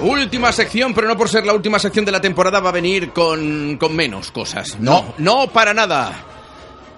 Última 0.00 0.52
sección, 0.52 0.94
pero 0.94 1.08
no 1.08 1.16
por 1.16 1.28
ser 1.28 1.44
la 1.44 1.52
última 1.52 1.78
sección 1.78 2.04
de 2.04 2.12
la 2.12 2.20
temporada 2.20 2.60
va 2.60 2.68
a 2.68 2.72
venir 2.72 3.12
con, 3.12 3.76
con 3.76 3.96
menos 3.96 4.30
cosas. 4.30 4.78
No, 4.78 5.14
no 5.18 5.48
para 5.48 5.74
nada. 5.74 6.37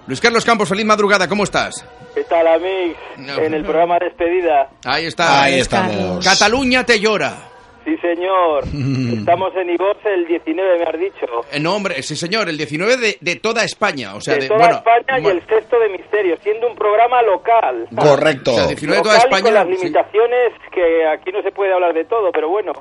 Luis 0.07 0.19
Carlos 0.19 0.43
Campos, 0.43 0.67
feliz 0.67 0.85
madrugada, 0.85 1.27
¿cómo 1.27 1.43
estás? 1.43 1.85
¿Qué 2.13 2.23
tal, 2.23 2.47
amigos? 2.47 2.97
En 3.17 3.53
el 3.53 3.63
programa 3.63 3.97
Despedida. 3.99 4.69
Ahí 4.83 5.05
está. 5.05 5.43
Ahí 5.43 5.59
estamos. 5.59 6.25
Cataluña 6.25 6.85
te 6.85 6.99
llora. 6.99 7.50
Sí, 7.83 7.95
señor. 7.97 8.63
Estamos 9.17 9.53
en 9.55 9.69
Ivoz 9.71 9.97
el 10.05 10.25
19, 10.27 10.77
me 10.77 10.83
has 10.83 10.99
dicho. 10.99 11.25
Eh, 11.51 11.59
No, 11.59 11.75
hombre, 11.75 12.01
sí, 12.03 12.15
señor, 12.15 12.47
el 12.49 12.57
19 12.57 12.97
de, 12.97 13.17
de 13.19 13.35
toda 13.37 13.63
España. 13.63 14.15
O 14.15 14.21
sea, 14.21 14.35
de 14.35 14.41
de, 14.41 14.47
toda 14.47 14.59
bueno, 14.59 14.75
España 14.77 15.19
y 15.19 15.25
el 15.27 15.47
sexto 15.47 15.79
de 15.79 15.89
Misterio, 15.89 16.37
siendo 16.43 16.67
un 16.67 16.75
programa 16.75 17.21
local. 17.23 17.87
Correcto. 17.95 18.51
O 18.51 18.55
sea, 18.55 18.67
19 18.67 18.97
de 18.97 19.03
toda 19.03 19.15
Local 19.15 19.29
y 19.29 19.33
España. 19.35 19.43
con 19.43 19.53
las 19.53 19.65
sí. 19.67 19.83
limitaciones 19.83 20.53
que 20.73 21.05
aquí 21.07 21.31
no 21.31 21.41
se 21.41 21.51
puede 21.51 21.73
hablar 21.73 21.93
de 21.93 22.05
todo, 22.05 22.31
pero 22.31 22.49
bueno. 22.49 22.71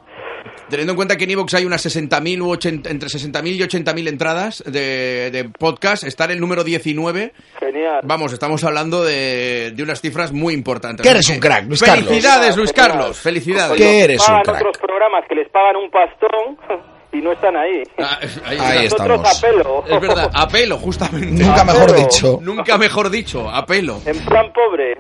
Teniendo 0.68 0.92
en 0.92 0.96
cuenta 0.96 1.16
que 1.16 1.24
en 1.24 1.30
Evox 1.30 1.54
hay 1.54 1.64
unas 1.64 1.84
60.000 1.84 2.40
u 2.42 2.50
80, 2.52 2.90
entre 2.90 3.08
60.000 3.08 3.46
y 3.54 3.58
80.000 3.60 4.08
entradas 4.08 4.62
de, 4.66 5.30
de 5.30 5.44
podcast, 5.48 6.04
estar 6.04 6.30
el 6.30 6.38
número 6.40 6.62
19. 6.62 7.32
Genial. 7.58 8.00
Vamos, 8.04 8.32
estamos 8.32 8.62
hablando 8.64 9.02
de, 9.04 9.72
de 9.74 9.82
unas 9.82 10.00
cifras 10.00 10.32
muy 10.32 10.54
importantes. 10.54 11.02
Que 11.04 11.10
eres 11.10 11.28
un 11.28 11.38
crack, 11.40 11.66
Luis 11.66 11.82
Carlos. 11.82 12.06
Felicidades, 12.08 12.56
Luis. 12.56 12.72
Carlos. 12.72 13.18
Felicidades. 13.18 13.76
¿Qué 13.76 13.84
Los 13.84 13.92
eres 14.04 14.28
un 14.28 14.40
crack? 14.42 14.62
Programas 14.90 15.24
que 15.28 15.34
les 15.36 15.48
pagan 15.48 15.76
un 15.76 15.90
pastón 15.90 16.58
y 17.12 17.20
no 17.20 17.32
están 17.32 17.56
ahí. 17.56 17.82
Ah, 17.98 18.18
ahí. 18.44 18.84
Nosotros 18.90 19.22
estamos. 19.24 19.38
a 19.38 19.46
pelo. 19.46 19.84
Es 19.86 20.00
verdad, 20.00 20.30
a 20.34 20.48
pelo, 20.48 20.78
justamente. 20.78 21.44
Nunca 21.44 21.64
mejor 21.64 21.94
dicho. 21.94 22.38
Nunca 22.42 22.78
mejor 22.78 23.10
dicho, 23.10 23.48
a 23.48 23.64
pelo. 23.64 23.98
En 24.04 24.18
plan 24.24 24.52
pobre. 24.52 24.96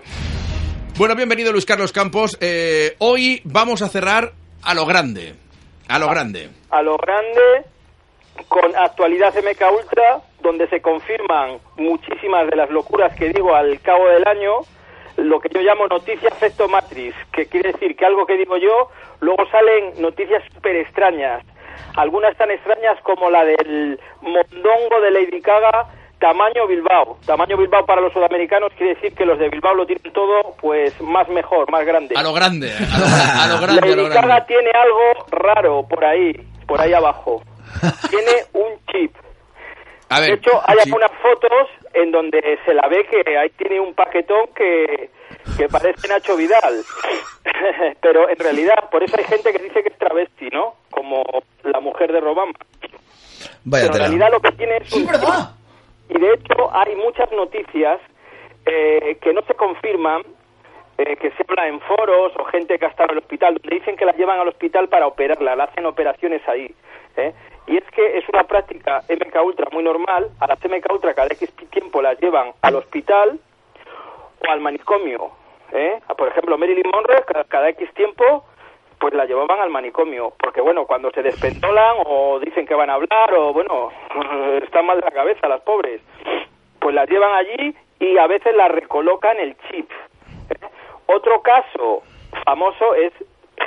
Bueno, 0.96 1.16
bienvenido 1.16 1.50
Luis 1.50 1.66
Carlos 1.66 1.92
Campos. 1.92 2.38
Eh, 2.40 2.94
hoy 2.98 3.40
vamos 3.44 3.82
a 3.82 3.88
cerrar 3.88 4.32
a 4.62 4.74
lo 4.74 4.86
grande. 4.86 5.34
A 5.88 5.98
lo 5.98 6.08
grande. 6.08 6.48
a 6.70 6.82
lo 6.82 6.96
grande 6.96 7.64
con 8.48 8.76
actualidad 8.76 9.34
MK 9.34 9.62
Ultra, 9.76 10.20
donde 10.40 10.68
se 10.68 10.80
confirman 10.80 11.58
muchísimas 11.76 12.48
de 12.48 12.56
las 12.56 12.70
locuras 12.70 13.14
que 13.16 13.28
digo 13.30 13.54
al 13.54 13.80
cabo 13.80 14.06
del 14.08 14.26
año, 14.26 14.60
lo 15.16 15.40
que 15.40 15.48
yo 15.52 15.60
llamo 15.60 15.86
noticia 15.86 16.28
efecto 16.28 16.68
matriz, 16.68 17.14
que 17.32 17.46
quiere 17.46 17.72
decir 17.72 17.96
que 17.96 18.06
algo 18.06 18.26
que 18.26 18.36
digo 18.36 18.56
yo, 18.56 18.90
luego 19.20 19.44
salen 19.50 20.00
noticias 20.00 20.42
súper 20.52 20.76
extrañas, 20.76 21.44
algunas 21.96 22.36
tan 22.36 22.50
extrañas 22.50 23.00
como 23.02 23.30
la 23.30 23.44
del 23.44 23.98
mondongo 24.22 25.00
de 25.00 25.10
Lady 25.10 25.40
Gaga 25.40 25.88
tamaño 26.20 26.66
Bilbao. 26.68 27.18
Tamaño 27.26 27.56
Bilbao 27.56 27.84
para 27.86 28.00
los 28.00 28.12
sudamericanos 28.12 28.72
quiere 28.76 28.94
decir 28.94 29.14
que 29.14 29.24
los 29.24 29.38
de 29.38 29.48
Bilbao 29.48 29.74
lo 29.74 29.86
tienen 29.86 30.12
todo 30.12 30.54
pues 30.60 31.00
más 31.00 31.28
mejor, 31.28 31.70
más 31.72 31.84
grande. 31.84 32.14
A 32.16 32.22
lo 32.22 32.32
grande. 32.32 32.70
A 32.70 32.98
lo, 32.98 33.06
a 33.06 33.46
lo 33.48 33.60
grande, 33.60 33.80
a 33.80 33.86
lo 33.86 34.02
Lady 34.02 34.08
Gaga 34.08 34.20
grande. 34.20 34.44
tiene 34.46 34.70
algo 34.70 35.26
raro 35.30 35.86
por 35.88 36.04
ahí, 36.04 36.32
por 36.66 36.80
ahí 36.80 36.92
abajo. 36.92 37.42
tiene 38.10 38.32
un 38.52 38.78
chip. 38.92 39.16
A 40.10 40.20
ver, 40.20 40.30
De 40.30 40.34
hecho, 40.36 40.60
hay 40.66 40.76
algunas 40.84 41.10
fotos 41.22 41.68
en 41.94 42.10
donde 42.10 42.58
se 42.64 42.74
la 42.74 42.88
ve 42.88 43.06
que 43.06 43.36
ahí 43.36 43.50
tiene 43.50 43.80
un 43.80 43.94
paquetón 43.94 44.48
que, 44.54 45.10
que 45.56 45.68
parece 45.68 46.08
Nacho 46.08 46.36
Vidal. 46.36 46.84
Pero 48.00 48.28
en 48.28 48.38
realidad, 48.38 48.90
por 48.90 49.02
eso 49.02 49.16
hay 49.18 49.24
gente 49.24 49.52
que 49.52 49.62
dice 49.62 49.82
que 49.82 49.88
es 49.88 49.98
travesti, 49.98 50.48
¿no? 50.50 50.74
Como 50.90 51.24
la 51.64 51.80
mujer 51.80 52.12
de 52.12 52.20
Robama. 52.20 52.52
Vaya 53.64 53.86
Pero 53.86 53.94
en 53.94 54.00
realidad 54.00 54.30
lo 54.30 54.40
que 54.40 54.52
tiene 54.52 54.76
es 54.78 54.92
un 54.92 55.06
y 56.10 56.18
de 56.18 56.34
hecho 56.34 56.74
hay 56.74 56.96
muchas 56.96 57.30
noticias 57.30 58.00
eh, 58.66 59.16
que 59.22 59.32
no 59.32 59.42
se 59.42 59.54
confirman, 59.54 60.22
eh, 60.98 61.16
que 61.16 61.30
se 61.30 61.44
habla 61.48 61.68
en 61.68 61.80
foros 61.80 62.32
o 62.36 62.44
gente 62.44 62.78
que 62.78 62.84
ha 62.84 62.88
estado 62.88 63.10
en 63.10 63.18
el 63.18 63.22
hospital, 63.22 63.54
donde 63.54 63.76
dicen 63.76 63.96
que 63.96 64.04
las 64.04 64.16
llevan 64.16 64.40
al 64.40 64.48
hospital 64.48 64.88
para 64.88 65.06
operarla, 65.06 65.54
le 65.54 65.62
hacen 65.62 65.86
operaciones 65.86 66.42
ahí. 66.48 66.74
¿eh? 67.16 67.32
Y 67.70 67.76
es 67.76 67.84
que 67.92 68.18
es 68.18 68.28
una 68.28 68.42
práctica 68.42 69.04
MK 69.08 69.44
Ultra 69.44 69.68
muy 69.70 69.84
normal, 69.84 70.28
a 70.40 70.48
las 70.48 70.58
MK 70.58 70.92
Ultra 70.92 71.14
cada 71.14 71.28
X 71.28 71.54
tiempo 71.70 72.02
las 72.02 72.18
llevan 72.18 72.50
al 72.62 72.74
hospital 72.74 73.38
o 74.44 74.50
al 74.50 74.60
manicomio. 74.60 75.30
¿eh? 75.70 76.00
Por 76.18 76.26
ejemplo, 76.26 76.58
Marilyn 76.58 76.90
Monroe 76.92 77.22
cada, 77.24 77.44
cada 77.44 77.68
X 77.68 77.88
tiempo 77.94 78.44
pues 78.98 79.14
la 79.14 79.24
llevaban 79.24 79.60
al 79.60 79.70
manicomio, 79.70 80.32
porque 80.40 80.60
bueno, 80.60 80.84
cuando 80.84 81.12
se 81.12 81.22
despentolan 81.22 81.98
o 82.06 82.40
dicen 82.40 82.66
que 82.66 82.74
van 82.74 82.90
a 82.90 82.94
hablar 82.94 83.34
o 83.34 83.52
bueno, 83.52 83.90
están 84.64 84.86
mal 84.86 84.98
de 84.98 85.04
la 85.04 85.12
cabeza 85.12 85.46
las 85.46 85.60
pobres, 85.60 86.02
pues 86.80 86.92
las 86.92 87.08
llevan 87.08 87.32
allí 87.36 87.76
y 88.00 88.18
a 88.18 88.26
veces 88.26 88.52
las 88.56 88.72
recolocan 88.72 89.38
el 89.38 89.56
chip. 89.68 89.88
¿eh? 90.50 90.66
Otro 91.06 91.40
caso 91.40 92.02
famoso 92.44 92.96
es 92.96 93.12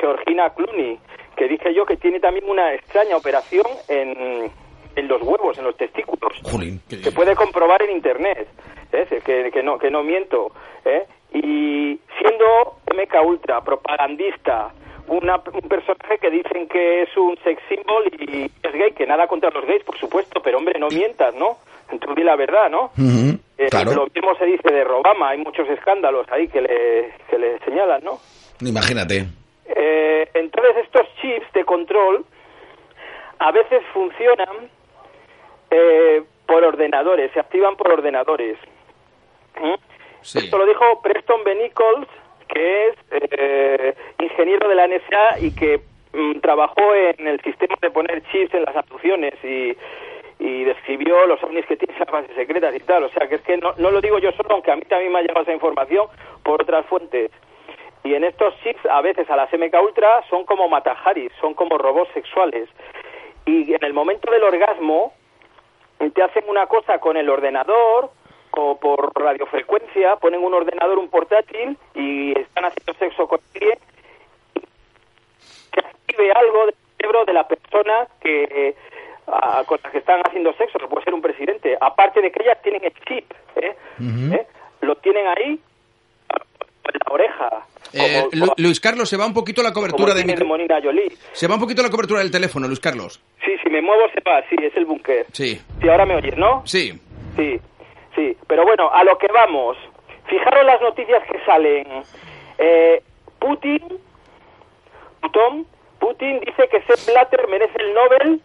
Georgina 0.02 0.50
Clooney, 0.50 1.00
que 1.36 1.48
dije 1.48 1.74
yo 1.74 1.86
que 1.86 1.98
tiene 1.98 2.20
también 2.20 2.50
una 2.50 2.74
extraña 2.74 3.16
operación 3.18 3.66
en, 3.88 4.52
en 4.96 5.08
los 5.08 5.22
huevos, 5.22 5.58
en 5.58 5.64
los 5.66 5.76
testículos 5.78 6.34
Jolín. 6.44 6.82
se 6.90 7.12
puede 7.12 7.36
comprobar 7.36 7.82
en 7.84 7.92
internet 7.92 8.48
¿eh? 8.92 9.08
que, 9.26 9.50
que 9.52 9.64
no 9.64 9.78
que 9.78 9.90
no 9.90 10.04
miento 10.04 10.52
¿eh? 10.86 11.06
y 11.34 12.00
siendo 12.20 12.78
MK 12.96 13.26
Ultra 13.26 13.62
propagandista 13.62 14.72
una- 15.08 15.42
un 15.54 15.68
personaje 15.68 16.18
que 16.22 16.30
dicen 16.30 16.68
que 16.68 17.02
es 17.04 17.18
un 17.18 17.38
sex 17.44 17.62
symbol 17.68 18.06
y 18.20 18.46
es 18.46 18.74
gay 18.74 18.92
que 18.94 19.06
nada 19.06 19.28
contra 19.28 19.50
los 19.50 19.66
gays 19.66 19.84
por 19.84 19.98
supuesto 19.98 20.42
pero 20.44 20.58
hombre 20.60 20.80
no 20.80 20.88
mientas 20.90 21.34
no 21.36 21.58
entonces 21.92 22.16
di 22.16 22.24
la 22.24 22.36
verdad 22.36 22.70
no 22.70 22.92
Eh, 23.56 23.68
claro. 23.70 23.94
lo 23.94 24.08
mismo 24.14 24.36
se 24.36 24.46
dice 24.46 24.68
de 24.74 24.84
Robama 24.84 25.30
hay 25.30 25.38
muchos 25.38 25.70
escándalos 25.70 26.26
ahí 26.32 26.48
que 26.48 26.60
le 26.62 27.14
que 27.30 27.38
le 27.38 27.60
señalan 27.60 28.04
no 28.04 28.20
Imagínate. 28.62 29.26
Eh, 29.76 30.30
entonces 30.34 30.78
estos 30.78 31.08
chips 31.22 31.52
de 31.54 31.66
control 31.66 32.26
a 33.40 33.52
veces 33.52 33.84
funcionan 33.94 34.70
eh, 35.72 36.24
por 36.46 36.64
ordenadores, 36.64 37.32
se 37.32 37.40
activan 37.40 37.76
por 37.76 37.92
ordenadores. 37.92 38.58
¿Mm? 39.60 39.74
Sí. 40.22 40.40
Esto 40.40 40.58
lo 40.58 40.66
dijo 40.66 41.02
Preston 41.02 41.44
B. 41.44 41.56
Nichols, 41.56 42.08
que 42.48 42.88
es 42.88 42.96
eh, 43.12 43.96
ingeniero 44.20 44.70
de 44.70 44.76
la 44.76 44.88
NSA 44.88 45.40
y 45.40 45.56
que 45.56 45.82
mm, 46.14 46.40
trabajó 46.40 46.94
en 46.94 47.28
el 47.28 47.42
sistema 47.42 47.76
de 47.82 47.92
poner 47.92 48.24
chips 48.32 48.54
en 48.54 48.64
las 48.64 48.76
abducciones 48.76 49.34
y, 49.44 49.76
y 50.40 50.64
describió 50.64 51.26
los 51.26 51.42
ovnis 51.44 51.66
que 51.66 51.78
tienen 51.78 52.00
las 52.00 52.10
bases 52.10 52.36
secretas 52.36 52.76
y 52.76 52.80
tal. 52.80 53.04
O 53.04 53.10
sea, 53.10 53.28
que 53.28 53.36
es 53.36 53.42
que 53.42 53.58
no, 53.58 53.74
no 53.78 53.92
lo 53.92 54.02
digo 54.02 54.20
yo 54.20 54.32
solo, 54.34 54.52
aunque 54.52 54.72
a 54.72 54.76
mí 54.76 54.84
también 54.84 55.12
me 55.12 55.20
ha 55.20 55.22
llegado 55.22 55.42
esa 55.42 55.54
información 55.54 56.08
por 56.44 56.62
otras 56.62 56.86
fuentes. 56.86 57.32
Y 58.04 58.14
en 58.16 58.24
estos 58.24 58.54
chips, 58.62 58.86
a 58.86 59.02
veces 59.02 59.30
a 59.30 59.36
las 59.36 59.52
MK 59.54 59.74
Ultra, 59.82 60.24
son 60.30 60.46
como 60.46 60.68
matajaris, 60.68 61.32
son 61.40 61.54
como 61.54 61.78
robots 61.78 62.12
sexuales. 62.14 62.68
Y 63.46 63.74
en 63.74 63.84
el 63.84 63.94
momento 63.94 64.32
del 64.32 64.44
orgasmo, 64.44 65.14
te 66.14 66.22
hacen 66.22 66.44
una 66.50 66.68
cosa 66.68 67.00
con 67.00 67.16
el 67.16 67.30
ordenador 67.30 68.12
o 68.52 68.78
por 68.78 69.12
radiofrecuencia, 69.20 70.18
ponen 70.18 70.44
un 70.44 70.54
ordenador, 70.54 70.98
un 71.00 71.08
portátil 71.10 71.78
y 71.96 72.38
están 72.38 72.66
haciendo 72.66 72.94
sexo 73.00 73.28
con 73.28 73.40
alguien 73.56 73.80
que 75.72 75.80
active 75.80 76.32
algo 76.34 76.66
del 76.68 76.76
cerebro 76.98 77.26
de 77.26 77.34
la 77.34 77.48
persona 77.48 78.08
que 78.22 78.76
a- 79.28 79.64
con 79.66 79.80
la 79.84 79.90
que 79.92 79.98
están 80.00 80.22
haciendo 80.26 80.54
sexo, 80.54 80.78
que 80.78 80.88
puede 80.88 81.04
ser 81.06 81.14
un 81.14 81.22
presidente. 81.22 81.78
Aparte 81.80 82.22
de 82.22 82.32
que 82.32 82.44
ellas 82.44 82.62
tienen 82.62 82.84
el 82.84 82.94
chip, 83.06 83.32
¿eh? 83.56 83.76
¿Eh? 84.34 84.48
lo 84.82 84.96
tienen 84.98 85.26
ahí 85.28 85.60
la 86.92 87.14
oreja. 87.14 87.50
Eh, 87.94 88.28
como- 88.32 88.46
Lu- 88.48 88.54
Luis 88.58 88.80
Carlos, 88.80 89.08
se 89.10 89.18
va 89.18 89.26
un 89.26 89.34
poquito 89.34 89.62
la 89.64 89.72
cobertura 89.72 90.14
de 90.14 90.22
Jolie. 90.84 91.12
Se 91.32 91.48
va 91.48 91.56
un 91.56 91.62
poquito 91.62 91.82
la 91.84 91.90
cobertura 91.90 92.20
del 92.20 92.32
teléfono, 92.32 92.68
Luis 92.68 92.80
Carlos. 92.80 93.22
Sí, 93.46 93.52
si 93.64 93.70
me 93.70 93.82
muevo 93.82 94.04
se 94.14 94.20
va, 94.30 94.42
sí, 94.50 94.56
es 94.62 94.76
el 94.76 94.86
búnker. 94.86 95.26
Sí. 95.32 95.62
Sí, 95.82 95.90
ahora 95.90 96.06
me 96.06 96.16
oyes, 96.16 96.36
¿no? 96.38 96.64
Sí. 96.66 97.00
Sí, 97.36 97.60
sí. 98.16 98.38
Pero 98.48 98.64
bueno, 98.66 98.90
a 98.92 99.04
lo 99.04 99.18
que 99.18 99.28
vamos. 99.28 99.78
Fijaros 100.28 100.66
las 100.66 100.82
noticias 100.82 101.22
que 101.32 101.40
salen. 101.46 101.88
Eh, 102.58 103.02
Putin, 103.40 103.82
Putin, 105.22 105.68
Putin 106.00 106.40
dice 106.46 106.68
que 106.70 106.82
Sepp 106.84 107.14
Blatter 107.14 107.48
merece 107.50 107.74
el 107.80 107.94
Nobel. 107.94 108.42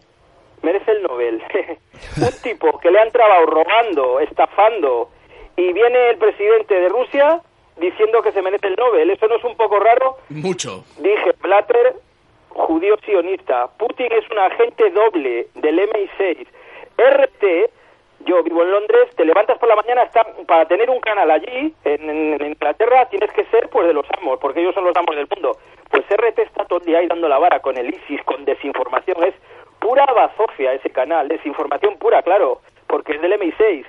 Merece 0.61 0.91
el 0.91 1.03
Nobel. 1.03 1.41
Un 2.17 2.41
tipo 2.43 2.77
que 2.79 2.91
le 2.91 2.99
han 2.99 3.11
trabado 3.11 3.45
robando, 3.45 4.19
estafando, 4.19 5.09
y 5.55 5.71
viene 5.73 6.09
el 6.11 6.17
presidente 6.17 6.73
de 6.79 6.89
Rusia 6.89 7.41
diciendo 7.79 8.21
que 8.21 8.31
se 8.31 8.41
merece 8.41 8.67
el 8.67 8.75
Nobel. 8.75 9.09
¿Eso 9.09 9.27
no 9.27 9.35
es 9.35 9.43
un 9.43 9.55
poco 9.55 9.79
raro? 9.79 10.17
Mucho. 10.29 10.83
Dije, 10.97 11.33
Blatter, 11.41 11.95
judío 12.49 12.97
sionista. 13.05 13.67
Putin 13.77 14.11
es 14.11 14.29
un 14.29 14.39
agente 14.39 14.89
doble 14.91 15.47
del 15.55 15.79
MI6. 15.79 16.47
RT 16.97 17.71
yo 18.25 18.43
vivo 18.43 18.63
en 18.63 18.71
Londres, 18.71 19.09
te 19.15 19.23
levantas 19.23 19.57
por 19.57 19.69
la 19.69 19.75
mañana, 19.75 20.03
está, 20.03 20.25
para 20.45 20.65
tener 20.65 20.89
un 20.89 20.99
canal 20.99 21.31
allí, 21.31 21.73
en, 21.85 22.09
en 22.09 22.45
Inglaterra, 22.45 23.07
tienes 23.09 23.31
que 23.31 23.45
ser 23.45 23.69
pues 23.69 23.87
de 23.87 23.93
los 23.93 24.05
amos, 24.17 24.39
porque 24.39 24.59
ellos 24.59 24.75
son 24.75 24.83
los 24.83 24.95
amos 24.95 25.15
del 25.15 25.27
mundo. 25.33 25.57
Pues 25.89 26.03
RT 26.09 26.39
está 26.39 26.65
todo 26.65 26.79
el 26.79 26.85
día 26.85 26.99
ahí 26.99 27.07
dando 27.07 27.29
la 27.29 27.39
vara 27.39 27.61
con 27.61 27.77
el 27.77 27.89
ISIS, 27.89 28.21
con 28.23 28.43
desinformación, 28.45 29.23
es 29.23 29.33
pura 29.79 30.05
bazofia 30.05 30.73
ese 30.73 30.89
canal, 30.89 31.27
desinformación 31.27 31.97
pura, 31.97 32.21
claro, 32.21 32.61
porque 32.87 33.13
es 33.13 33.21
del 33.21 33.39
MI6. 33.39 33.85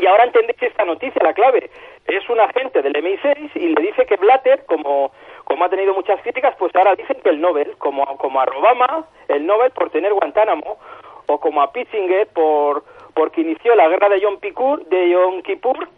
Y 0.00 0.06
ahora 0.06 0.24
entendéis 0.24 0.62
esta 0.62 0.84
noticia, 0.84 1.22
la 1.22 1.34
clave. 1.34 1.70
Es 2.06 2.28
un 2.28 2.40
agente 2.40 2.80
del 2.82 2.94
MI6 2.94 3.50
y 3.54 3.68
le 3.68 3.82
dice 3.82 4.06
que 4.06 4.16
Blatter, 4.16 4.64
como, 4.66 5.12
como 5.44 5.64
ha 5.64 5.68
tenido 5.68 5.94
muchas 5.94 6.20
críticas, 6.22 6.54
pues 6.58 6.74
ahora 6.74 6.94
dicen 6.94 7.18
que 7.22 7.28
el 7.30 7.40
Nobel, 7.40 7.76
como, 7.78 8.04
como 8.16 8.40
a 8.40 8.44
Obama, 8.44 9.06
el 9.28 9.46
Nobel 9.46 9.70
por 9.72 9.90
tener 9.90 10.14
Guantánamo, 10.14 10.78
o 11.26 11.38
como 11.38 11.60
a 11.60 11.72
Pitzinger 11.72 12.26
por 12.28 12.84
porque 13.14 13.40
inició 13.40 13.74
la 13.74 13.88
guerra 13.88 14.08
de 14.08 14.20
Yom 14.20 14.38
Kippur, 14.38 14.86
de 14.86 15.10
Yom 15.10 15.42
Kippur 15.42 15.88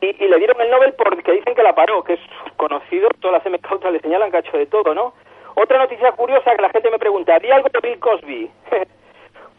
y, 0.00 0.12
le 0.12 0.36
dieron 0.36 0.60
el 0.60 0.70
Nobel 0.70 0.92
porque 0.94 1.30
dicen 1.30 1.54
que 1.54 1.62
la 1.62 1.74
paró, 1.74 2.02
que 2.02 2.14
es 2.14 2.20
conocido, 2.56 3.08
todas 3.20 3.44
las 3.44 3.52
MK 3.52 3.84
le 3.92 4.00
señalan 4.00 4.34
hecho 4.34 4.58
de 4.58 4.66
todo, 4.66 4.94
¿no? 4.94 5.14
Otra 5.54 5.78
noticia 5.78 6.10
curiosa 6.12 6.54
que 6.56 6.62
la 6.62 6.70
gente 6.70 6.90
me 6.90 6.98
pregunta, 6.98 7.38
¿di 7.38 7.50
algo 7.50 7.68
de 7.68 7.80
Bill 7.80 8.00
Cosby? 8.00 8.50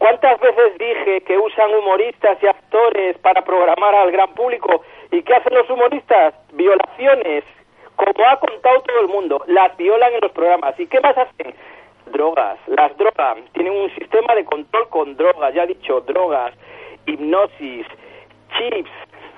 ¿Cuántas 0.06 0.38
veces 0.38 0.78
dije 0.78 1.20
que 1.22 1.36
usan 1.36 1.74
humoristas 1.74 2.38
y 2.40 2.46
actores 2.46 3.18
para 3.18 3.42
programar 3.42 3.92
al 3.92 4.12
gran 4.12 4.32
público? 4.34 4.84
¿Y 5.10 5.20
qué 5.22 5.34
hacen 5.34 5.52
los 5.52 5.68
humoristas? 5.68 6.32
Violaciones, 6.52 7.42
como 7.96 8.12
ha 8.24 8.38
contado 8.38 8.82
todo 8.82 9.00
el 9.00 9.08
mundo, 9.08 9.42
las 9.48 9.76
violan 9.76 10.12
en 10.12 10.20
los 10.22 10.30
programas. 10.30 10.78
¿Y 10.78 10.86
qué 10.86 11.00
más 11.00 11.18
hacen? 11.18 11.52
Drogas, 12.12 12.56
las 12.68 12.96
drogas, 12.96 13.38
tienen 13.52 13.72
un 13.72 13.90
sistema 13.96 14.32
de 14.36 14.44
control 14.44 14.88
con 14.90 15.16
drogas, 15.16 15.52
ya 15.52 15.64
he 15.64 15.66
dicho, 15.66 16.00
drogas, 16.02 16.54
hipnosis, 17.06 17.88
chips, 18.56 18.90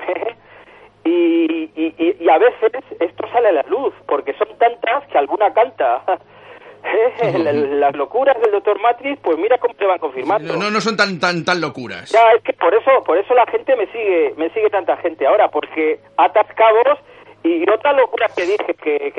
y, 1.04 1.70
y, 1.76 2.16
y, 2.20 2.28
a 2.28 2.36
veces 2.36 2.72
esto 3.00 3.26
sale 3.32 3.48
a 3.48 3.52
la 3.52 3.62
luz, 3.70 3.94
porque 4.06 4.34
son 4.34 4.48
tantas 4.58 5.06
que 5.06 5.16
alguna 5.16 5.50
canta. 5.54 6.02
las 7.78 7.94
locuras 7.96 8.40
del 8.40 8.52
doctor 8.52 8.80
Matrix, 8.80 9.20
pues 9.20 9.38
mira 9.38 9.58
cómo 9.58 9.74
te 9.74 9.86
van 9.86 9.98
confirmando. 9.98 10.56
No, 10.56 10.70
no 10.70 10.80
son 10.80 10.96
tan 10.96 11.18
tan 11.18 11.44
tan 11.44 11.60
locuras. 11.60 12.10
Ya, 12.10 12.32
es 12.36 12.42
que 12.42 12.52
por 12.52 12.74
eso, 12.74 13.02
por 13.04 13.18
eso 13.18 13.34
la 13.34 13.46
gente 13.46 13.76
me 13.76 13.86
sigue, 13.86 14.34
me 14.36 14.50
sigue 14.50 14.70
tanta 14.70 14.96
gente 14.98 15.26
ahora, 15.26 15.48
porque 15.48 16.00
atas 16.16 16.46
cabos 16.54 16.98
y 17.42 17.68
otra 17.70 17.92
locura 17.92 18.26
que 18.34 18.42
dije 18.42 18.74
que, 18.74 19.12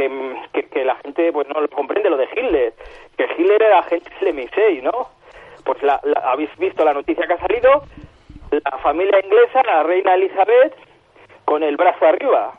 que, 0.53 0.63
que, 0.69 0.85
la 0.85 0.95
gente 0.95 1.31
pues 1.31 1.47
no 1.47 1.61
lo 1.61 1.69
comprende, 1.69 2.09
lo 2.09 2.17
de 2.17 2.27
Hitler, 2.35 2.73
que 3.17 3.23
Hitler 3.37 3.61
era 3.61 3.79
agente 3.79 4.11
del 4.19 4.35
MI6, 4.35 4.83
¿no? 4.83 5.09
Pues 5.63 5.81
la, 5.83 6.01
habéis 6.23 6.55
visto 6.57 6.83
la 6.83 6.93
noticia 6.93 7.25
que 7.25 7.33
ha 7.33 7.39
salido, 7.39 7.83
la 8.51 8.77
familia 8.79 9.19
inglesa, 9.23 9.61
la 9.65 9.83
reina 9.83 10.15
Elizabeth, 10.15 10.75
con 11.49 11.63
el 11.63 11.77
brazo 11.77 12.05
arriba. 12.05 12.53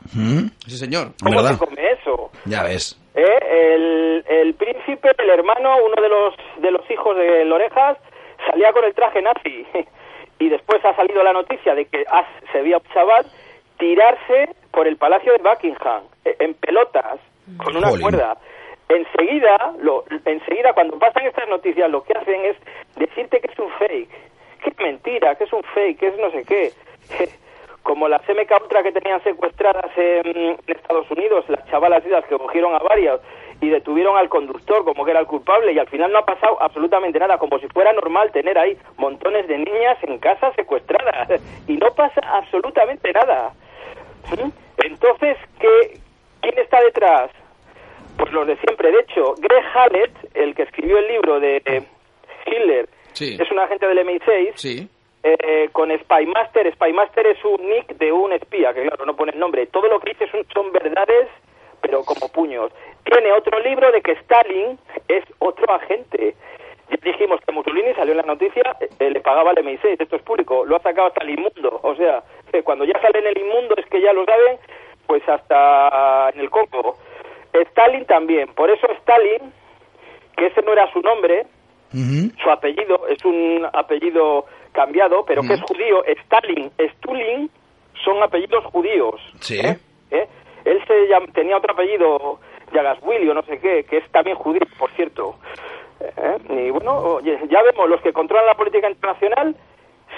Sí, 0.67 0.75
señor. 0.75 1.13
¿Cómo 1.23 1.39
se 1.43 1.57
come 1.57 1.81
eso? 1.93 2.29
Ya 2.43 2.63
ves. 2.63 2.99
¿Eh? 3.15 3.39
El, 3.49 4.25
el 4.27 4.53
príncipe, 4.55 5.11
el 5.17 5.29
hermano, 5.29 5.77
uno 5.77 5.95
de 5.95 6.09
los, 6.09 6.35
de 6.57 6.71
los 6.71 6.91
hijos 6.91 7.15
de 7.15 7.45
Lorejas, 7.45 7.97
salía 8.49 8.73
con 8.73 8.83
el 8.83 8.93
traje 8.93 9.21
nazi. 9.21 9.65
y 10.39 10.49
después 10.49 10.83
ha 10.83 10.93
salido 10.97 11.23
la 11.23 11.31
noticia 11.31 11.73
de 11.73 11.85
que 11.85 12.03
se 12.51 12.61
veía 12.61 12.79
un 12.79 12.93
chaval 12.93 13.25
tirarse 13.79 14.49
por 14.71 14.85
el 14.85 14.97
Palacio 14.97 15.31
de 15.31 15.39
Buckingham, 15.41 16.03
eh, 16.25 16.35
en 16.39 16.53
pelotas, 16.55 17.21
con 17.63 17.77
una 17.77 17.91
cuerda. 17.91 18.35
Enseguida, 18.89 19.71
lo, 19.79 20.03
enseguida, 20.25 20.73
cuando 20.73 20.99
pasan 20.99 21.27
estas 21.27 21.47
noticias, 21.47 21.89
lo 21.89 22.03
que 22.03 22.11
hacen 22.11 22.43
es 22.43 22.57
decirte 22.97 23.39
que 23.39 23.47
es 23.53 23.57
un 23.57 23.69
fake, 23.79 24.09
que 24.61 24.69
es 24.69 24.77
mentira, 24.79 25.35
que 25.35 25.45
es 25.45 25.53
un 25.53 25.63
fake, 25.63 25.97
que 25.97 26.07
es 26.07 26.17
no 26.17 26.29
sé 26.31 26.43
qué. 26.43 26.73
Como 27.83 28.07
las 28.07 28.21
MK 28.21 28.61
Ultra 28.61 28.83
que 28.83 28.91
tenían 28.91 29.23
secuestradas 29.23 29.91
en, 29.97 30.57
Estados 30.67 31.09
Unidos, 31.09 31.45
las 31.47 31.65
chavalas 31.69 32.05
esas 32.05 32.25
que 32.25 32.37
cogieron 32.37 32.75
a 32.75 32.79
varias 32.79 33.19
y 33.59 33.69
detuvieron 33.69 34.17
al 34.17 34.29
conductor 34.29 34.83
como 34.83 35.03
que 35.03 35.11
era 35.11 35.19
el 35.19 35.27
culpable 35.27 35.71
y 35.73 35.79
al 35.79 35.87
final 35.87 36.11
no 36.11 36.19
ha 36.19 36.25
pasado 36.25 36.61
absolutamente 36.61 37.19
nada, 37.19 37.37
como 37.37 37.59
si 37.59 37.67
fuera 37.67 37.93
normal 37.93 38.31
tener 38.31 38.57
ahí 38.57 38.77
montones 38.97 39.47
de 39.47 39.57
niñas 39.57 39.97
en 40.03 40.17
casa 40.19 40.53
secuestradas 40.53 41.41
y 41.67 41.73
no 41.73 41.91
pasa 41.93 42.21
absolutamente 42.21 43.11
nada. 43.11 43.53
Entonces, 44.77 45.37
¿qué, 45.59 45.99
¿quién 46.41 46.57
está 46.59 46.81
detrás? 46.81 47.31
Pues 48.17 48.31
los 48.31 48.47
de 48.47 48.57
siempre. 48.57 48.91
De 48.91 48.99
hecho, 48.99 49.33
Greg 49.37 49.63
Hallett, 49.73 50.11
el 50.35 50.53
que 50.55 50.63
escribió 50.63 50.97
el 50.97 51.07
libro 51.07 51.39
de 51.39 51.83
Hitler, 52.45 52.87
es 53.19 53.51
un 53.51 53.59
agente 53.59 53.87
del 53.87 53.99
MI6. 53.99 54.51
Sí. 54.55 54.89
Eh, 55.23 55.69
con 55.71 55.91
Spymaster. 55.91 56.73
Spymaster 56.73 57.27
es 57.27 57.45
un 57.45 57.69
nick 57.69 57.95
de 57.97 58.11
un 58.11 58.33
espía, 58.33 58.73
que 58.73 58.81
claro, 58.87 59.05
no 59.05 59.15
pone 59.15 59.31
el 59.31 59.39
nombre. 59.39 59.67
Todo 59.67 59.87
lo 59.87 59.99
que 59.99 60.11
dice 60.11 60.27
son, 60.31 60.45
son 60.51 60.71
verdades, 60.71 61.27
pero 61.81 62.03
como 62.03 62.27
puños. 62.29 62.71
Tiene 63.03 63.31
otro 63.31 63.59
libro 63.59 63.91
de 63.91 64.01
que 64.01 64.13
Stalin 64.13 64.79
es 65.07 65.23
otro 65.39 65.71
agente. 65.73 66.35
Ya 66.89 66.97
dijimos 67.03 67.39
que 67.45 67.51
Mussolini 67.51 67.93
salió 67.93 68.13
en 68.13 68.17
la 68.17 68.23
noticia, 68.23 68.75
eh, 68.79 69.09
le 69.09 69.21
pagaba 69.21 69.51
el 69.51 69.63
MI6, 69.63 70.01
esto 70.01 70.15
es 70.15 70.21
público, 70.23 70.65
lo 70.65 70.75
ha 70.75 70.81
sacado 70.81 71.07
hasta 71.07 71.23
el 71.23 71.31
inmundo. 71.31 71.79
O 71.83 71.95
sea, 71.95 72.23
cuando 72.63 72.83
ya 72.85 72.99
sale 72.99 73.19
en 73.19 73.27
el 73.27 73.37
inmundo 73.37 73.75
es 73.77 73.85
que 73.85 74.01
ya 74.01 74.13
lo 74.13 74.25
saben, 74.25 74.57
pues 75.05 75.27
hasta 75.29 76.31
en 76.33 76.39
el 76.39 76.49
coco. 76.49 76.97
Stalin 77.53 78.05
también, 78.05 78.47
por 78.55 78.71
eso 78.71 78.87
Stalin, 78.99 79.53
que 80.35 80.47
ese 80.47 80.61
no 80.63 80.73
era 80.73 80.91
su 80.91 81.01
nombre, 81.01 81.45
su 81.91 82.49
apellido 82.49 83.07
es 83.07 83.23
un 83.25 83.67
apellido 83.73 84.45
cambiado, 84.71 85.25
pero 85.25 85.41
que 85.41 85.53
es 85.53 85.61
judío, 85.61 86.03
Stalin, 86.05 86.71
Stulin, 86.79 87.49
son 88.03 88.23
apellidos 88.23 88.65
judíos. 88.65 89.21
Sí. 89.39 89.59
¿eh? 89.59 89.77
¿Eh? 90.11 90.27
Él 90.65 90.81
se 90.87 91.31
tenía 91.33 91.57
otro 91.57 91.73
apellido, 91.73 92.39
Yagaswili 92.73 93.29
o 93.29 93.33
no 93.33 93.43
sé 93.43 93.59
qué, 93.59 93.83
que 93.83 93.97
es 93.97 94.11
también 94.11 94.37
judío, 94.37 94.61
por 94.77 94.91
cierto. 94.91 95.35
¿Eh? 95.99 96.37
Y 96.49 96.69
bueno, 96.71 97.19
ya 97.21 97.61
vemos, 97.63 97.89
los 97.89 98.01
que 98.01 98.13
controlan 98.13 98.45
la 98.45 98.55
política 98.55 98.89
internacional 98.89 99.55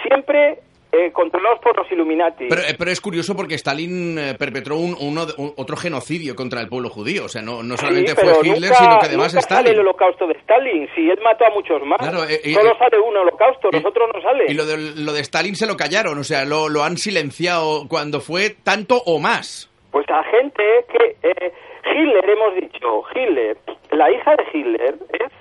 siempre 0.08 0.60
eh, 0.96 1.12
controlados 1.12 1.60
por 1.60 1.76
los 1.76 1.92
Illuminati. 1.92 2.46
Pero, 2.48 2.62
eh, 2.62 2.76
pero, 2.78 2.92
es 2.92 3.02
curioso 3.02 3.36
porque 3.36 3.56
Stalin 3.56 4.16
eh, 4.20 4.36
perpetró 4.38 4.78
un, 4.78 4.96
uno, 5.00 5.26
otro 5.58 5.76
genocidio 5.76 6.36
contra 6.36 6.62
el 6.62 6.70
pueblo 6.70 6.90
judío. 6.90 7.26
O 7.26 7.28
sea, 7.28 7.42
no, 7.42 7.64
no 7.64 7.76
solamente 7.78 8.14
fue 8.14 8.32
Hitler, 8.44 8.72
sino 8.76 9.00
que 9.00 9.08
además 9.08 9.34
nunca 9.34 9.40
Stalin. 9.40 9.66
Sale 9.66 9.72
el 9.72 9.80
holocausto 9.80 10.28
de 10.28 10.34
Stalin. 10.34 10.88
Si 10.94 11.10
él 11.10 11.20
mató 11.24 11.48
a 11.48 11.50
muchos 11.50 11.82
más, 11.84 11.98
solo 12.00 12.78
sale 12.78 13.00
un 13.00 13.18
holocausto, 13.18 13.70
nosotros 13.72 14.08
no 14.14 14.22
sale. 14.22 14.46
Y 14.50 14.54
lo 14.54 14.68
de, 14.68 14.78
lo 14.78 15.14
de 15.14 15.22
Stalin 15.22 15.56
se 15.56 15.66
lo 15.66 15.76
callaron, 15.76 16.20
o 16.20 16.24
sea, 16.24 16.46
lo, 16.46 16.70
lo 16.70 16.84
han 16.84 16.98
silenciado 16.98 17.88
cuando 17.88 18.22
fue 18.22 18.52
tanto 18.52 19.02
o 19.08 19.18
más. 19.18 19.72
Pues 19.90 20.06
a 20.12 20.24
gente 20.26 20.64
que. 20.92 21.54
Hitler, 21.86 22.30
hemos 22.30 22.56
dicho, 22.56 23.04
Hitler, 23.16 23.58
la 23.90 24.12
hija 24.12 24.36
de 24.36 24.44
Hitler 24.54 24.96
es 25.12 25.32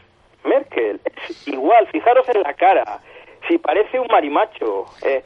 Merkel. 0.44 0.98
Es 1.04 1.46
igual, 1.46 1.86
fijaros 1.88 2.26
en 2.30 2.42
la 2.42 2.54
cara 2.54 3.00
si 3.48 3.58
parece 3.58 3.98
un 3.98 4.06
marimacho. 4.08 4.86
Eh, 5.02 5.22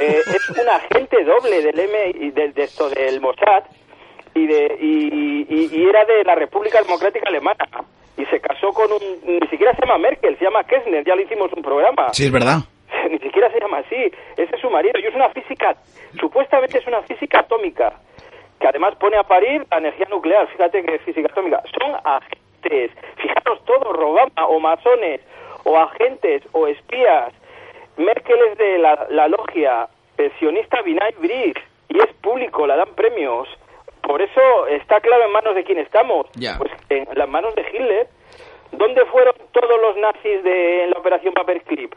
eh, 0.00 0.20
es 0.26 0.50
un 0.50 0.68
agente 0.68 1.24
doble 1.24 1.62
del 1.62 1.78
M 1.78 2.32
de, 2.32 2.52
de 2.52 2.62
esto 2.62 2.88
del 2.90 3.20
Mossad 3.20 3.64
y 4.34 4.46
de 4.46 4.76
y, 4.80 5.46
y, 5.48 5.88
era 5.88 6.04
de 6.04 6.24
la 6.24 6.34
República 6.34 6.80
Democrática 6.82 7.28
Alemana 7.28 7.66
y 8.16 8.24
se 8.26 8.40
casó 8.40 8.72
con 8.72 8.90
un 8.92 9.40
ni 9.40 9.46
siquiera 9.48 9.74
se 9.74 9.82
llama 9.82 9.98
Merkel, 9.98 10.36
se 10.38 10.44
llama 10.44 10.64
Kessner, 10.64 11.04
ya 11.04 11.14
le 11.14 11.22
hicimos 11.22 11.52
un 11.52 11.62
programa. 11.62 12.12
Sí, 12.12 12.26
es 12.26 12.32
verdad. 12.32 12.58
Ni 13.10 13.18
siquiera 13.18 13.50
se 13.52 13.60
llama 13.60 13.78
así, 13.78 14.12
ese 14.36 14.54
es 14.54 14.60
su 14.60 14.70
marido 14.70 14.98
y 14.98 15.06
es 15.06 15.14
una 15.14 15.28
física, 15.30 15.76
supuestamente 16.18 16.78
es 16.78 16.86
una 16.86 17.02
física 17.02 17.40
atómica 17.40 17.92
que 18.58 18.66
además 18.66 18.96
pone 18.96 19.16
a 19.16 19.22
parir 19.22 19.66
la 19.70 19.78
energía 19.78 20.06
nuclear, 20.10 20.48
fíjate 20.48 20.82
que 20.82 20.94
es 20.96 21.02
física 21.02 21.28
atómica, 21.30 21.62
son 21.78 21.94
agentes, 22.02 22.90
fijaros 23.16 23.64
todos, 23.66 23.96
Obama 23.98 24.46
o 24.48 24.58
masones 24.58 25.20
o 25.64 25.78
agentes 25.78 26.42
o 26.52 26.66
espías 26.66 27.32
Merkel 27.98 28.38
es 28.50 28.58
de 28.58 28.78
la, 28.78 29.28
logia 29.28 29.88
pensionista 30.16 30.82
Vinay 30.82 31.14
Briggs 31.18 31.60
y 31.88 31.98
es 31.98 32.12
público, 32.22 32.66
la 32.66 32.76
dan 32.76 32.94
premios. 32.94 33.48
Por 34.02 34.22
eso 34.22 34.66
está 34.68 35.00
claro 35.00 35.24
en 35.24 35.32
manos 35.32 35.54
de 35.54 35.64
quién 35.64 35.78
estamos. 35.78 36.26
Pues 36.58 36.72
en 36.88 37.08
las 37.14 37.28
manos 37.28 37.54
de 37.54 37.62
Hitler. 37.62 38.08
¿Dónde 38.72 39.04
fueron 39.06 39.34
todos 39.52 39.80
los 39.80 39.96
nazis 39.96 40.42
de 40.44 40.84
en 40.84 40.90
la 40.90 40.98
operación 40.98 41.34
Paperclip? 41.34 41.94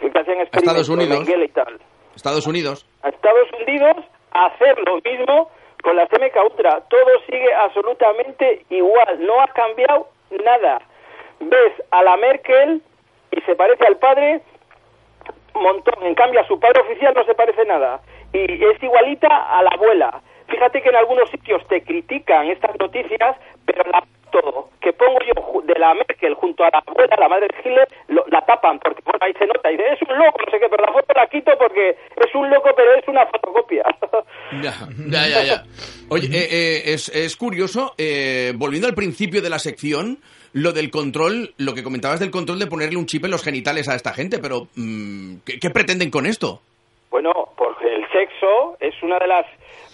Que 0.00 0.18
hacían 0.18 0.40
Estados 0.40 0.88
Unidos. 0.88 1.28
Y 1.28 1.48
tal. 1.48 1.78
Estados 2.14 2.46
Unidos. 2.46 2.86
A 3.02 3.08
Estados 3.08 3.48
Unidos 3.66 3.96
a 4.32 4.46
hacer 4.46 4.78
lo 4.86 4.96
mismo 4.96 5.50
con 5.82 5.96
la 5.96 6.06
CMK 6.06 6.36
Ultra. 6.50 6.82
Todo 6.88 7.10
sigue 7.26 7.52
absolutamente 7.54 8.64
igual. 8.70 9.24
No 9.24 9.40
ha 9.40 9.48
cambiado 9.48 10.08
nada. 10.44 10.80
Ves 11.40 11.72
a 11.90 12.02
la 12.02 12.16
Merkel 12.16 12.82
y 13.32 13.40
se 13.42 13.54
parece 13.56 13.86
al 13.86 13.98
padre 13.98 14.40
montón. 15.62 16.02
En 16.02 16.14
cambio, 16.14 16.40
a 16.40 16.46
su 16.46 16.58
padre 16.58 16.82
oficial 16.82 17.14
no 17.14 17.24
se 17.24 17.34
parece 17.34 17.64
nada. 17.64 18.00
Y 18.32 18.64
es 18.64 18.82
igualita 18.82 19.28
a 19.28 19.62
la 19.62 19.70
abuela. 19.70 20.20
Fíjate 20.48 20.82
que 20.82 20.88
en 20.88 20.96
algunos 20.96 21.30
sitios 21.30 21.66
te 21.68 21.82
critican 21.82 22.48
estas 22.48 22.78
noticias, 22.78 23.36
pero 23.64 23.82
la 23.90 24.04
todo 24.34 24.70
que 24.80 24.92
pongo 24.92 25.18
yo 25.24 25.62
de 25.62 25.78
la 25.78 25.94
Merkel 25.94 26.34
junto 26.34 26.64
a 26.64 26.70
la 26.72 26.82
abuela, 26.84 27.16
la 27.18 27.28
madre 27.28 27.46
de 27.48 27.58
Hitler, 27.58 27.88
lo, 28.08 28.24
la 28.28 28.44
tapan, 28.44 28.78
porque 28.80 29.00
bueno, 29.04 29.18
ahí 29.22 29.32
se 29.38 29.46
nota, 29.46 29.70
y 29.70 29.76
dice, 29.76 29.92
es 29.92 30.02
un 30.02 30.18
loco, 30.18 30.38
no 30.44 30.50
sé 30.50 30.58
qué, 30.58 30.66
pero 30.68 30.84
la 30.84 30.92
foto 30.92 31.14
la 31.14 31.26
quito 31.28 31.52
porque 31.56 31.90
es 31.90 32.34
un 32.34 32.50
loco, 32.50 32.70
pero 32.76 32.94
es 32.94 33.08
una 33.08 33.26
fotocopia. 33.26 33.84
Ya, 34.62 34.72
ya, 35.08 35.42
ya. 35.42 35.64
Oye, 36.10 36.26
eh, 36.26 36.48
eh, 36.50 36.82
es, 36.92 37.08
es, 37.08 37.36
curioso, 37.36 37.94
eh, 37.98 38.52
volviendo 38.54 38.86
al 38.86 38.94
principio 38.94 39.42
de 39.42 39.50
la 39.50 39.58
sección, 39.58 40.18
lo 40.54 40.72
del 40.72 40.90
control, 40.90 41.52
lo 41.58 41.74
que 41.74 41.82
comentabas 41.82 42.20
del 42.20 42.30
control 42.30 42.60
de 42.60 42.68
ponerle 42.68 42.96
un 42.96 43.06
chip 43.06 43.24
en 43.24 43.32
los 43.32 43.42
genitales 43.42 43.88
a 43.88 43.94
esta 43.94 44.14
gente, 44.14 44.38
pero 44.38 44.68
mm, 44.76 45.38
¿qué, 45.44 45.58
qué 45.60 45.70
pretenden 45.70 46.10
con 46.10 46.26
esto? 46.26 46.60
Bueno, 47.10 47.32
porque 47.56 47.92
el 47.92 48.08
sexo 48.10 48.76
es 48.80 48.94
una 49.02 49.18
de 49.18 49.26
las 49.26 49.46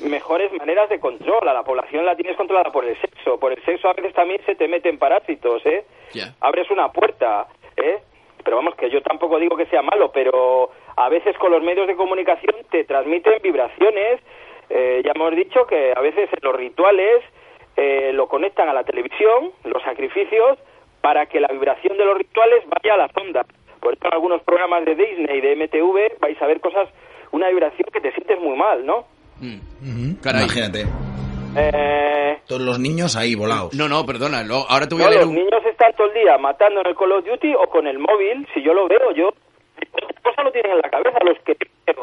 mejores 0.03 0.53
maneras 0.53 0.89
de 0.89 1.01
control. 1.01 1.49
A 1.49 1.55
la 1.55 1.63
población 1.63 2.05
la 2.05 2.15
tienes 2.15 2.37
controlada 2.37 2.71
por 2.71 2.85
el 2.85 2.99
sexo. 3.01 3.39
Por 3.39 3.53
el 3.53 3.65
sexo 3.65 3.89
a 3.89 3.95
veces 3.95 4.15
también 4.15 4.41
se 4.45 4.55
te 4.55 4.69
meten 4.69 4.99
parásitos, 4.99 5.65
¿eh? 5.67 5.85
Ya. 6.13 6.35
Abres 6.41 6.71
una 6.71 6.89
puerta, 6.93 7.47
¿eh? 7.77 7.99
Pero 8.45 8.57
vamos, 8.57 8.75
que 8.75 8.91
yo 8.91 9.01
tampoco 9.03 9.39
digo 9.39 9.57
que 9.57 9.67
sea 9.67 9.83
malo, 9.83 10.11
pero 10.13 10.71
a 10.97 11.09
veces 11.09 11.37
con 11.39 11.53
los 11.53 11.63
medios 11.63 11.87
de 11.87 11.97
comunicación 11.97 12.57
te 12.71 12.85
transmiten 12.85 13.41
vibraciones. 13.43 14.21
Eh, 14.69 15.03
ya 15.05 15.13
hemos 15.15 15.35
dicho 15.35 15.67
que 15.67 15.93
a 15.95 16.01
veces 16.01 16.29
en 16.33 16.39
los 16.43 16.57
rituales 16.57 17.23
eh, 17.77 18.13
lo 18.13 18.29
conectan 18.29 18.69
a 18.69 18.73
la 18.75 18.85
televisión, 18.85 19.51
los 19.65 19.83
sacrificios, 19.83 20.59
para 21.01 21.27
que 21.27 21.41
la 21.41 21.49
vibración 21.49 21.97
de 21.97 22.05
los 22.05 22.19
rituales 22.19 22.65
vaya 22.67 22.95
a 22.95 22.99
las 22.99 23.17
ondas. 23.17 23.47
Por 23.81 23.95
eso 23.95 24.07
en 24.07 24.13
algunos 24.15 24.43
programas 24.43 24.85
de 24.85 24.95
Disney 24.95 25.39
y 25.39 25.41
de 25.41 25.57
MTV 25.57 26.21
vais 26.21 26.41
a 26.43 26.47
ver 26.47 26.61
cosas, 26.61 26.89
una 27.33 27.49
vibración 27.49 27.89
que 27.93 28.01
te 28.01 28.13
sientes 28.13 28.39
muy 28.41 28.57
mal, 28.57 28.85
¿no? 28.85 29.07
Mm. 29.41 30.21
Caray. 30.23 30.45
Imagínate. 30.45 30.85
Eh, 31.57 32.39
Todos 32.47 32.61
los 32.63 32.79
niños 32.79 33.17
ahí 33.17 33.35
volados. 33.35 33.75
No, 33.75 33.89
no, 33.89 34.05
perdona, 34.07 34.43
lo- 34.45 34.67
ahora 34.69 34.87
te 34.87 34.95
voy 34.95 35.03
no, 35.03 35.09
a 35.09 35.11
leer 35.11 35.25
los 35.25 35.33
niños 35.33 35.65
están 35.67 35.93
todo 35.95 36.07
el 36.09 36.15
día 36.15 36.39
matando 36.39 36.81
en 36.81 36.87
el 36.89 36.95
Call 36.97 37.13
of 37.13 37.25
Duty 37.25 37.55
o 37.55 37.67
con 37.71 37.87
el 37.87 37.99
móvil, 37.99 38.47
si 38.55 38.63
yo 38.63 38.73
lo 38.75 38.87
veo, 38.87 39.11
yo... 39.15 39.29
Otra 39.93 40.21
cosa 40.23 40.43
lo 40.43 40.53
tienen 40.53 40.73
en 40.73 40.79
la 40.79 40.91
cabeza 40.91 41.19
los 41.25 41.39
que 41.41 41.57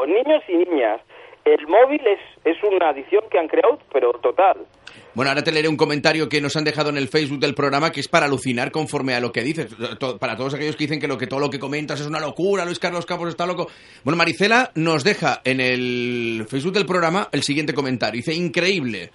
niños 0.07 0.43
y 0.47 0.55
niñas. 0.57 0.99
El 1.47 1.65
móvil 1.65 2.01
es, 2.05 2.19
es 2.43 2.57
una 2.61 2.89
adicción 2.89 3.23
que 3.31 3.39
han 3.39 3.47
creado, 3.47 3.79
pero 3.93 4.11
total. 4.21 4.65
Bueno, 5.13 5.31
ahora 5.31 5.43
te 5.43 5.51
leeré 5.53 5.69
un 5.69 5.77
comentario 5.77 6.27
que 6.27 6.41
nos 6.41 6.57
han 6.57 6.65
dejado 6.65 6.89
en 6.89 6.97
el 6.97 7.07
Facebook 7.07 7.39
del 7.39 7.55
programa 7.55 7.89
que 7.89 8.01
es 8.01 8.09
para 8.09 8.25
alucinar 8.25 8.69
conforme 8.69 9.13
a 9.13 9.21
lo 9.21 9.31
que 9.31 9.43
dices. 9.43 9.73
Para 10.19 10.35
todos 10.35 10.55
aquellos 10.55 10.75
que 10.75 10.83
dicen 10.83 10.99
que, 10.99 11.07
lo, 11.07 11.17
que 11.17 11.25
todo 11.25 11.39
lo 11.39 11.49
que 11.49 11.57
comentas 11.57 12.01
es 12.01 12.07
una 12.07 12.19
locura, 12.19 12.65
Luis 12.65 12.79
Carlos 12.79 13.05
Campos 13.05 13.29
está 13.29 13.45
loco. 13.45 13.69
Bueno, 14.03 14.17
Maricela 14.17 14.71
nos 14.75 15.05
deja 15.05 15.41
en 15.45 15.61
el 15.61 16.45
Facebook 16.49 16.73
del 16.73 16.85
programa 16.85 17.29
el 17.31 17.43
siguiente 17.43 17.73
comentario. 17.73 18.19
Dice, 18.19 18.33
increíble. 18.33 19.11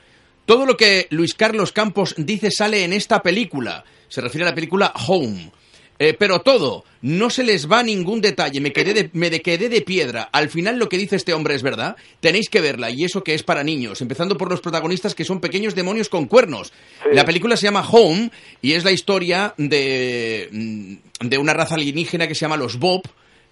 Todo 0.46 0.64
lo 0.64 0.74
que 0.74 1.06
Luis 1.10 1.34
Carlos 1.34 1.70
Campos 1.70 2.14
dice 2.16 2.50
sale 2.50 2.84
en 2.84 2.94
esta 2.94 3.20
película. 3.20 3.84
Se 4.08 4.22
refiere 4.22 4.46
a 4.46 4.50
la 4.50 4.54
película 4.54 4.92
Home. 5.06 5.52
Eh, 5.98 6.14
pero 6.18 6.40
todo, 6.40 6.84
no 7.02 7.30
se 7.30 7.44
les 7.44 7.70
va 7.70 7.82
ningún 7.82 8.20
detalle, 8.20 8.60
me 8.60 8.72
quedé, 8.72 8.94
de, 8.94 9.10
me 9.12 9.30
quedé 9.40 9.68
de 9.68 9.82
piedra. 9.82 10.28
Al 10.32 10.48
final 10.48 10.78
lo 10.78 10.88
que 10.88 10.98
dice 10.98 11.16
este 11.16 11.32
hombre 11.32 11.54
es 11.54 11.62
verdad, 11.62 11.96
tenéis 12.20 12.48
que 12.48 12.60
verla, 12.60 12.90
y 12.90 13.04
eso 13.04 13.22
que 13.22 13.34
es 13.34 13.42
para 13.42 13.62
niños, 13.62 14.00
empezando 14.00 14.36
por 14.36 14.50
los 14.50 14.60
protagonistas 14.60 15.14
que 15.14 15.24
son 15.24 15.40
pequeños 15.40 15.74
demonios 15.74 16.08
con 16.08 16.26
cuernos. 16.26 16.72
La 17.12 17.24
película 17.24 17.56
se 17.56 17.64
llama 17.64 17.86
Home, 17.88 18.30
y 18.62 18.72
es 18.72 18.84
la 18.84 18.92
historia 18.92 19.54
de, 19.58 20.48
mm, 20.50 21.28
de 21.28 21.38
una 21.38 21.54
raza 21.54 21.76
alienígena 21.76 22.26
que 22.26 22.34
se 22.34 22.40
llama 22.40 22.56
los 22.56 22.78
Bob, 22.78 23.02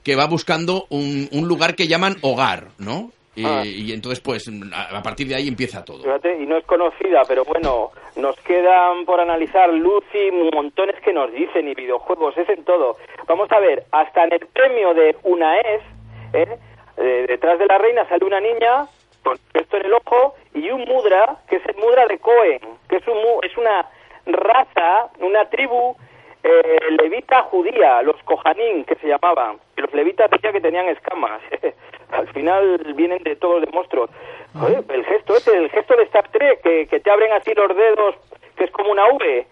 que 0.02 0.16
va 0.16 0.26
buscando 0.26 0.86
un, 0.88 1.28
un 1.30 1.46
lugar 1.46 1.76
que 1.76 1.86
llaman 1.86 2.16
hogar, 2.22 2.70
¿no? 2.78 3.12
Y, 3.36 3.44
Ah. 3.46 3.62
y 3.64 3.92
entonces, 3.92 4.20
pues, 4.20 4.50
a 4.74 5.02
partir 5.02 5.28
de 5.28 5.36
ahí 5.36 5.46
empieza 5.46 5.84
todo. 5.84 6.02
Fíjate, 6.02 6.36
y 6.42 6.46
no 6.46 6.56
es 6.56 6.64
conocida, 6.64 7.22
pero 7.28 7.44
bueno, 7.44 7.90
nos 8.16 8.36
quedan 8.40 9.04
por 9.04 9.20
analizar 9.20 9.72
Lucy, 9.72 10.30
montones 10.52 10.96
que 11.04 11.12
nos 11.12 11.30
dicen 11.32 11.68
y 11.68 11.74
videojuegos, 11.74 12.36
es 12.36 12.48
en 12.48 12.64
todo. 12.64 12.96
Vamos 13.28 13.50
a 13.52 13.60
ver, 13.60 13.84
hasta 13.92 14.24
en 14.24 14.32
el 14.32 14.46
premio 14.48 14.94
de 14.94 15.16
UNAES, 15.22 15.82
¿eh? 16.32 16.58
Eh, 16.96 17.24
detrás 17.28 17.58
de 17.58 17.66
la 17.66 17.78
reina 17.78 18.06
sale 18.08 18.24
una 18.24 18.40
niña 18.40 18.86
con 19.22 19.38
esto 19.54 19.76
en 19.76 19.86
el 19.86 19.92
ojo 19.94 20.34
y 20.54 20.68
un 20.70 20.80
mudra, 20.82 21.36
que 21.48 21.56
es 21.56 21.62
el 21.66 21.76
mudra 21.76 22.06
de 22.06 22.18
Cohen, 22.18 22.60
que 22.88 22.96
es, 22.96 23.06
un, 23.06 23.16
es 23.42 23.56
una 23.56 23.86
raza, 24.26 25.10
una 25.20 25.48
tribu 25.48 25.94
eh, 26.42 26.78
levita 27.02 27.42
judía, 27.44 28.02
los 28.02 28.16
Kohanim, 28.24 28.84
que 28.84 28.94
se 28.96 29.08
llamaban. 29.08 29.58
Y 29.76 29.80
los 29.82 29.92
levitas 29.92 30.30
decía 30.30 30.52
que 30.52 30.60
tenían 30.60 30.88
escamas. 30.88 31.40
Al 32.10 32.26
final 32.32 32.78
vienen 32.96 33.22
de 33.22 33.36
todos 33.36 33.60
los 33.62 33.72
monstruos. 33.72 34.10
Joder, 34.58 34.84
el 34.88 35.04
gesto 35.04 35.36
ese, 35.36 35.56
el 35.56 35.70
gesto 35.70 35.94
de 35.96 36.02
Star 36.04 36.28
Trek, 36.30 36.60
que, 36.62 36.86
que 36.88 37.00
te 37.00 37.10
abren 37.10 37.32
así 37.32 37.52
los 37.54 37.76
dedos, 37.76 38.16
que 38.56 38.64
es 38.64 38.70
como 38.72 38.90
una 38.90 39.06
V. 39.12 39.38
¿eh? 39.38 39.46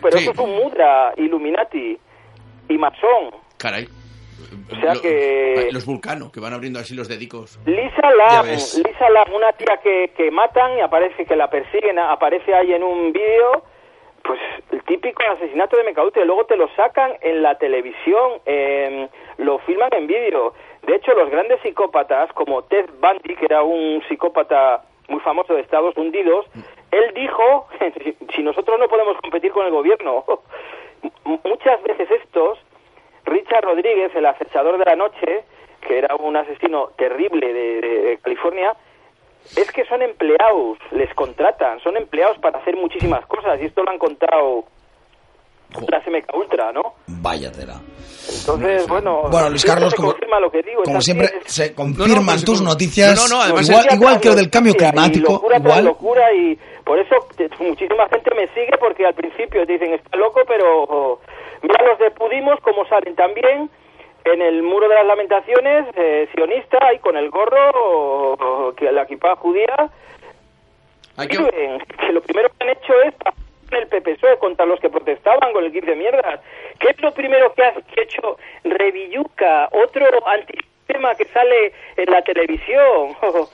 Pero 0.00 0.12
Sí. 0.16 0.22
eso 0.24 0.30
es 0.32 0.38
un 0.38 0.50
mudra, 0.56 1.12
Illuminati 1.16 1.98
y 2.68 2.78
masón. 2.78 3.34
Caray. 3.58 3.88
O 4.70 4.74
sea 4.80 4.94
que- 5.00 5.68
Los 5.72 5.84
vulcanos, 5.86 6.32
que 6.32 6.40
van 6.40 6.52
abriendo 6.54 6.78
así 6.78 6.94
los 6.94 7.08
dedicos. 7.08 7.58
Lisa 7.66 8.10
Lam. 8.16 8.46
Lisa 8.46 9.10
Lam, 9.10 9.32
una 9.34 9.52
tía 9.52 9.78
que, 9.82 10.12
que 10.16 10.30
matan 10.30 10.78
y 10.78 10.80
aparece 10.80 11.24
que 11.26 11.36
la 11.36 11.48
persiguen, 11.50 11.98
aparece 11.98 12.54
ahí 12.54 12.72
en 12.72 12.82
un 12.82 13.12
vídeo, 13.12 13.64
pues 14.24 14.40
el 14.70 14.82
típico 14.84 15.22
asesinato 15.30 15.76
de 15.76 15.84
Mecaute, 15.84 16.24
luego 16.24 16.44
te 16.46 16.56
lo 16.56 16.68
sacan 16.76 17.12
en 17.20 17.42
la 17.42 17.56
televisión, 17.58 18.40
em, 18.46 19.08
lo 19.38 19.58
filman 19.60 19.90
en 19.92 20.06
vídeo. 20.06 20.54
De 20.86 20.96
hecho, 20.96 21.12
los 21.14 21.30
grandes 21.30 21.60
psicópatas, 21.62 22.32
como 22.32 22.62
Ted 22.64 22.86
Bundy, 23.00 23.36
que 23.36 23.44
era 23.46 23.62
un 23.62 24.02
psicópata 24.08 24.82
muy 25.08 25.20
famoso 25.20 25.54
de 25.54 25.60
Estados 25.60 25.96
Unidos, 25.96 26.46
él 26.90 27.12
dijo, 27.14 27.66
si 28.34 28.42
nosotros 28.42 28.78
no 28.78 28.88
podemos 28.88 29.16
competir 29.20 29.52
con 29.52 29.66
el 29.66 29.72
gobierno, 29.72 30.24
muchas 31.44 31.82
veces 31.82 32.10
estos 32.10 32.58
Richard 33.24 33.64
Rodríguez, 33.64 34.14
el 34.14 34.26
acechador 34.26 34.78
de 34.78 34.84
la 34.84 34.96
noche, 34.96 35.44
que 35.86 35.98
era 35.98 36.14
un 36.16 36.36
asesino 36.36 36.88
terrible 36.96 37.52
de- 37.52 37.80
de 37.80 38.18
California, 38.22 38.74
es 39.56 39.70
que 39.72 39.84
son 39.84 40.02
empleados, 40.02 40.78
les 40.92 41.12
contratan, 41.14 41.80
son 41.80 41.96
empleados 41.96 42.38
para 42.38 42.58
hacer 42.58 42.76
muchísimas 42.76 43.24
cosas, 43.26 43.60
y 43.60 43.66
esto 43.66 43.82
lo 43.82 43.90
han 43.90 43.98
contado 43.98 44.64
la 45.88 46.00
SMK 46.04 46.34
Ultra, 46.34 46.70
¿no? 46.72 46.94
Vaya 47.06 47.50
tela. 47.50 47.80
Entonces, 48.40 48.86
bueno, 48.88 49.22
Bueno, 49.30 49.48
Luis 49.50 49.64
Carlos, 49.64 49.94
como, 49.94 50.12
lo 50.40 50.50
que 50.50 50.62
digo, 50.62 50.82
como 50.84 51.00
siempre, 51.00 51.28
se 51.46 51.70
No, 51.70 51.76
confirman 51.76 52.16
no, 52.16 52.24
pues, 52.32 52.44
tus 52.44 52.62
noticias. 52.62 53.16
no, 53.16 53.36
no, 53.36 53.42
además 53.42 53.68
igual, 53.68 53.86
igual 53.92 54.20
que 54.20 54.28
lo 54.28 54.34
del 54.34 54.50
cambio 54.50 54.72
noticia, 54.72 54.88
y 54.88 54.92
climático. 54.92 55.32
locura 55.32 55.56
igual. 55.58 55.84
locura 55.84 56.32
y 56.34 56.58
por 56.84 56.98
eso 56.98 57.16
muchísima 57.60 58.06
gente 58.08 58.30
me 58.34 58.46
sigue 58.48 58.76
porque 58.78 59.06
al 59.06 59.14
principio 59.14 59.64
te 59.66 59.72
dicen 59.72 59.94
está 59.94 60.16
loco, 60.16 60.40
pero 60.46 61.20
mira 61.62 61.82
los 61.88 61.98
de 61.98 62.10
Pudimos 62.10 62.60
como 62.60 62.84
salen 62.86 63.14
también 63.16 63.70
en 64.24 64.40
el 64.42 64.62
muro 64.62 64.88
de 64.88 64.94
las 64.94 65.06
lamentaciones, 65.06 65.86
eh, 65.96 66.28
sionista 66.34 66.92
y 66.94 66.98
con 66.98 67.16
el 67.16 67.30
gorro 67.30 68.74
que 68.76 68.90
la 68.92 69.02
equipa 69.02 69.34
judía 69.36 69.90
Hay 71.16 71.28
que- 71.28 71.38
lo 72.12 72.20
primero 72.22 72.48
que 72.50 72.64
han 72.64 72.70
hecho 72.70 72.94
es 73.02 73.14
con 73.68 73.78
el 73.78 73.86
PPSOE 73.88 74.38
contra 74.38 74.64
los 74.66 74.80
que 74.80 74.88
protestaban 74.90 75.52
con 75.52 75.64
el 75.64 75.72
kit 75.72 75.84
de 75.84 75.94
mierdas. 75.96 76.40
¿Qué 76.78 76.88
es 76.90 77.00
lo 77.02 77.12
primero 77.12 77.52
que 77.54 77.62
ha 77.62 77.74
hecho 77.96 78.38
Revilluca, 78.64 79.68
otro 79.72 80.04
antisistema 80.26 81.14
que 81.14 81.24
sale 81.26 81.72
en 81.96 82.10
la 82.10 82.22
televisión? 82.22 83.16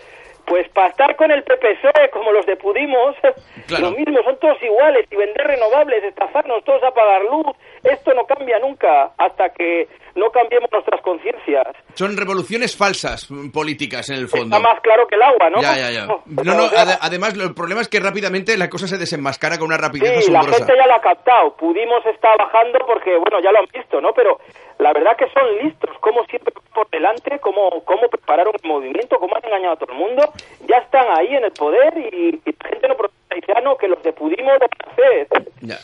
Pues 0.48 0.66
para 0.70 0.88
estar 0.88 1.14
con 1.16 1.30
el 1.30 1.42
PPSOE 1.42 2.08
como 2.10 2.32
los 2.32 2.46
de 2.46 2.56
Pudimos, 2.56 3.14
Claro. 3.66 3.90
lo 3.90 3.90
mismo, 3.90 4.22
son 4.22 4.38
todos 4.38 4.56
iguales 4.62 5.06
y 5.10 5.14
vender 5.14 5.46
renovables, 5.46 6.02
estafarnos 6.02 6.64
todos 6.64 6.82
a 6.84 6.90
pagar 6.90 7.20
luz. 7.20 7.54
Esto 7.84 8.14
no 8.14 8.24
cambia 8.24 8.57
nunca 8.68 9.12
hasta 9.16 9.50
que 9.50 9.88
no 10.14 10.30
cambiemos 10.30 10.68
nuestras 10.72 11.00
conciencias. 11.02 11.66
Son 11.94 12.16
revoluciones 12.16 12.76
falsas 12.76 13.30
mm, 13.30 13.50
políticas 13.50 14.08
en 14.10 14.16
el 14.16 14.28
fondo. 14.28 14.56
Está 14.56 14.68
más 14.68 14.80
claro 14.82 15.06
que 15.06 15.14
el 15.14 15.22
agua, 15.22 15.50
¿no? 15.50 15.60
Ya, 15.62 15.76
ya, 15.76 15.90
ya. 15.90 16.06
No, 16.06 16.22
no, 16.44 16.64
ade- 16.70 16.98
además, 17.00 17.34
el 17.38 17.54
problema 17.54 17.80
es 17.80 17.88
que 17.88 18.00
rápidamente 18.00 18.56
la 18.56 18.68
cosa 18.68 18.86
se 18.86 18.98
desenmascara 18.98 19.58
con 19.58 19.68
una 19.68 19.76
rapidez 19.78 20.24
Sí, 20.24 20.30
la 20.32 20.40
asombrosa. 20.40 20.66
gente 20.66 20.80
ya 20.80 20.86
lo 20.86 20.94
ha 20.94 21.00
captado. 21.00 21.56
Pudimos 21.56 22.04
está 22.06 22.28
bajando 22.38 22.78
porque, 22.86 23.16
bueno, 23.16 23.40
ya 23.42 23.52
lo 23.52 23.58
han 23.60 23.66
visto, 23.72 24.00
¿no? 24.00 24.12
Pero 24.14 24.38
la 24.78 24.92
verdad 24.92 25.16
que 25.16 25.26
son 25.30 25.44
listos, 25.64 25.90
como 26.00 26.24
siempre 26.24 26.52
por 26.74 26.88
delante, 26.90 27.38
cómo, 27.40 27.82
cómo 27.84 28.08
prepararon 28.08 28.54
el 28.62 28.68
movimiento, 28.68 29.18
cómo 29.18 29.34
han 29.36 29.44
engañado 29.44 29.74
a 29.74 29.76
todo 29.78 29.92
el 29.92 29.98
mundo. 29.98 30.22
Ya 30.68 30.76
están 30.78 31.06
ahí 31.16 31.34
en 31.34 31.44
el 31.44 31.52
poder 31.52 31.92
y, 31.98 32.40
y 32.44 32.54
la 32.62 32.68
gente 32.68 32.88
no 32.88 32.96
protesta 32.96 33.17
dice, 33.40 33.52
ah, 33.56 33.60
no, 33.62 33.76
que 33.76 33.88
los 33.88 34.02
de 34.02 34.12
Pudimos 34.12 34.54
lo 34.60 34.66
hacer. 34.92 35.28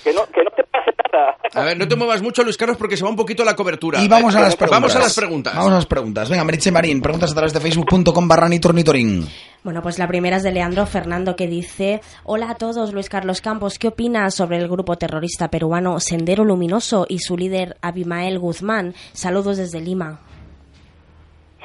Que 0.02 0.12
no, 0.12 0.24
que 0.26 0.42
no 0.42 0.50
te 0.50 0.64
pase 0.64 0.90
nada. 1.12 1.36
A 1.54 1.64
ver, 1.64 1.78
no 1.78 1.86
te 1.86 1.96
muevas 1.96 2.22
mucho, 2.22 2.42
Luis 2.42 2.56
Carlos, 2.56 2.76
porque 2.76 2.96
se 2.96 3.04
va 3.04 3.10
un 3.10 3.16
poquito 3.16 3.44
la 3.44 3.54
cobertura. 3.54 4.02
Y 4.02 4.08
vamos 4.08 4.34
a 4.34 4.40
las 4.40 4.56
preguntas. 4.56 4.80
Vamos 4.80 4.96
a 4.96 4.98
las 4.98 5.16
preguntas. 5.16 5.54
Vamos 5.54 5.72
a 5.72 5.76
las 5.76 5.86
preguntas. 5.86 6.30
Venga, 6.30 6.44
Meritxe 6.44 6.72
Marín, 6.72 7.00
preguntas 7.00 7.30
a 7.32 7.34
través 7.34 7.52
de 7.52 7.60
facebook.com 7.60 8.28
barra 8.28 8.48
nitornitorin. 8.48 9.26
Bueno, 9.62 9.80
pues 9.82 9.98
la 9.98 10.06
primera 10.06 10.36
es 10.36 10.42
de 10.42 10.52
Leandro 10.52 10.84
Fernando 10.86 11.36
que 11.36 11.46
dice, 11.46 12.00
hola 12.24 12.50
a 12.50 12.54
todos, 12.56 12.92
Luis 12.92 13.08
Carlos 13.08 13.40
Campos, 13.40 13.78
¿qué 13.78 13.88
opinas 13.88 14.34
sobre 14.34 14.58
el 14.58 14.68
grupo 14.68 14.96
terrorista 14.96 15.48
peruano 15.48 16.00
Sendero 16.00 16.44
Luminoso 16.44 17.06
y 17.08 17.20
su 17.20 17.36
líder 17.36 17.76
Abimael 17.80 18.38
Guzmán? 18.38 18.92
Saludos 19.12 19.56
desde 19.56 19.80
Lima. 19.80 20.20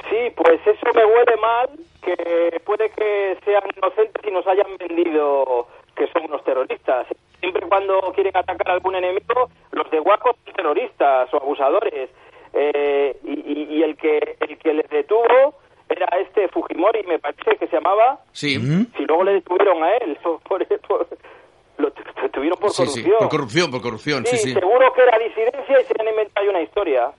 Sí, 0.08 0.32
pues 0.34 0.60
eso 0.66 0.86
me 0.94 1.04
huele 1.04 1.36
mal, 1.36 1.68
que 2.02 2.60
puede 2.64 2.90
que 2.90 3.36
sean 3.44 3.62
inocentes 3.76 4.22
y 4.26 4.30
nos 4.30 4.46
hayan 4.46 4.76
vendido 4.78 5.66
que 6.00 6.10
son 6.12 6.24
unos 6.24 6.42
terroristas. 6.44 7.06
Siempre 7.40 7.66
cuando 7.68 8.00
quieren 8.14 8.34
atacar 8.36 8.70
a 8.70 8.72
algún 8.74 8.94
enemigo, 8.94 9.50
los 9.72 9.90
de 9.90 9.98
Guaco 10.00 10.34
son 10.44 10.54
terroristas 10.54 11.32
o 11.34 11.36
abusadores. 11.36 12.08
Eh, 12.54 13.16
y, 13.22 13.32
y- 13.52 13.78
y 13.78 13.82
el 13.82 13.96
que 13.96 14.36
el 14.40 14.58
que 14.58 14.72
les 14.74 14.88
detuvo 14.90 15.54
era 15.88 16.06
este 16.18 16.48
Fujimori, 16.48 17.02
me 17.04 17.18
parece 17.18 17.56
que 17.58 17.66
se 17.66 17.76
llamaba, 17.76 18.18
Sí. 18.32 18.56
Si 18.96 19.04
luego 19.04 19.24
le 19.24 19.34
detuvieron 19.34 19.82
a 19.84 19.94
él, 19.96 20.16
por, 20.22 20.40
por- 20.88 21.06
lo 21.78 21.90
tu- 21.92 22.02
detuvieron 22.22 22.58
por 22.58 22.70
Sí, 22.70 22.86
sí, 22.86 23.02
corrupción. 23.02 23.18
por 23.18 23.28
corrupción, 23.28 23.70
por 23.70 23.82
corrupción, 23.82 24.26
sí, 24.26 24.36
sí. 24.38 24.52
seguro 24.54 24.92
que 24.94 25.02
era 25.02 25.18
disidencia 25.18 25.80
y 25.80 25.84
se 25.84 25.94
han 26.00 26.08
inventado 26.08 26.50
una 26.50 26.60
historia. 26.62 27.10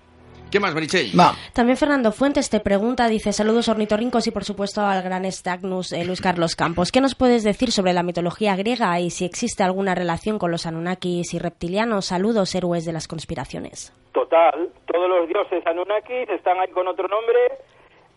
¿Qué 0.51 0.59
más, 0.59 0.73
Marichel? 0.73 1.17
Va. 1.17 1.31
También 1.53 1.77
Fernando 1.77 2.11
Fuentes 2.11 2.49
te 2.49 2.59
pregunta, 2.59 3.07
dice, 3.07 3.31
saludos 3.31 3.69
ornitorrincos 3.69 4.27
y 4.27 4.31
por 4.31 4.43
supuesto 4.43 4.81
al 4.81 5.01
gran 5.01 5.23
Stagnus 5.31 5.93
eh, 5.93 6.03
Luis 6.03 6.19
Carlos 6.19 6.57
Campos. 6.57 6.91
¿Qué 6.91 6.99
nos 6.99 7.15
puedes 7.15 7.45
decir 7.45 7.71
sobre 7.71 7.93
la 7.93 8.03
mitología 8.03 8.57
griega 8.57 8.99
y 8.99 9.11
si 9.11 9.23
existe 9.23 9.63
alguna 9.63 9.95
relación 9.95 10.37
con 10.37 10.51
los 10.51 10.65
Anunnakis 10.65 11.33
y 11.33 11.39
reptilianos? 11.39 12.07
Saludos, 12.07 12.53
héroes 12.53 12.83
de 12.83 12.91
las 12.91 13.07
conspiraciones. 13.07 13.93
Total, 14.11 14.69
todos 14.87 15.09
los 15.09 15.29
dioses 15.29 15.65
Anunnakis 15.65 16.29
están 16.29 16.59
ahí 16.59 16.69
con 16.71 16.85
otro 16.85 17.07
nombre, 17.07 17.39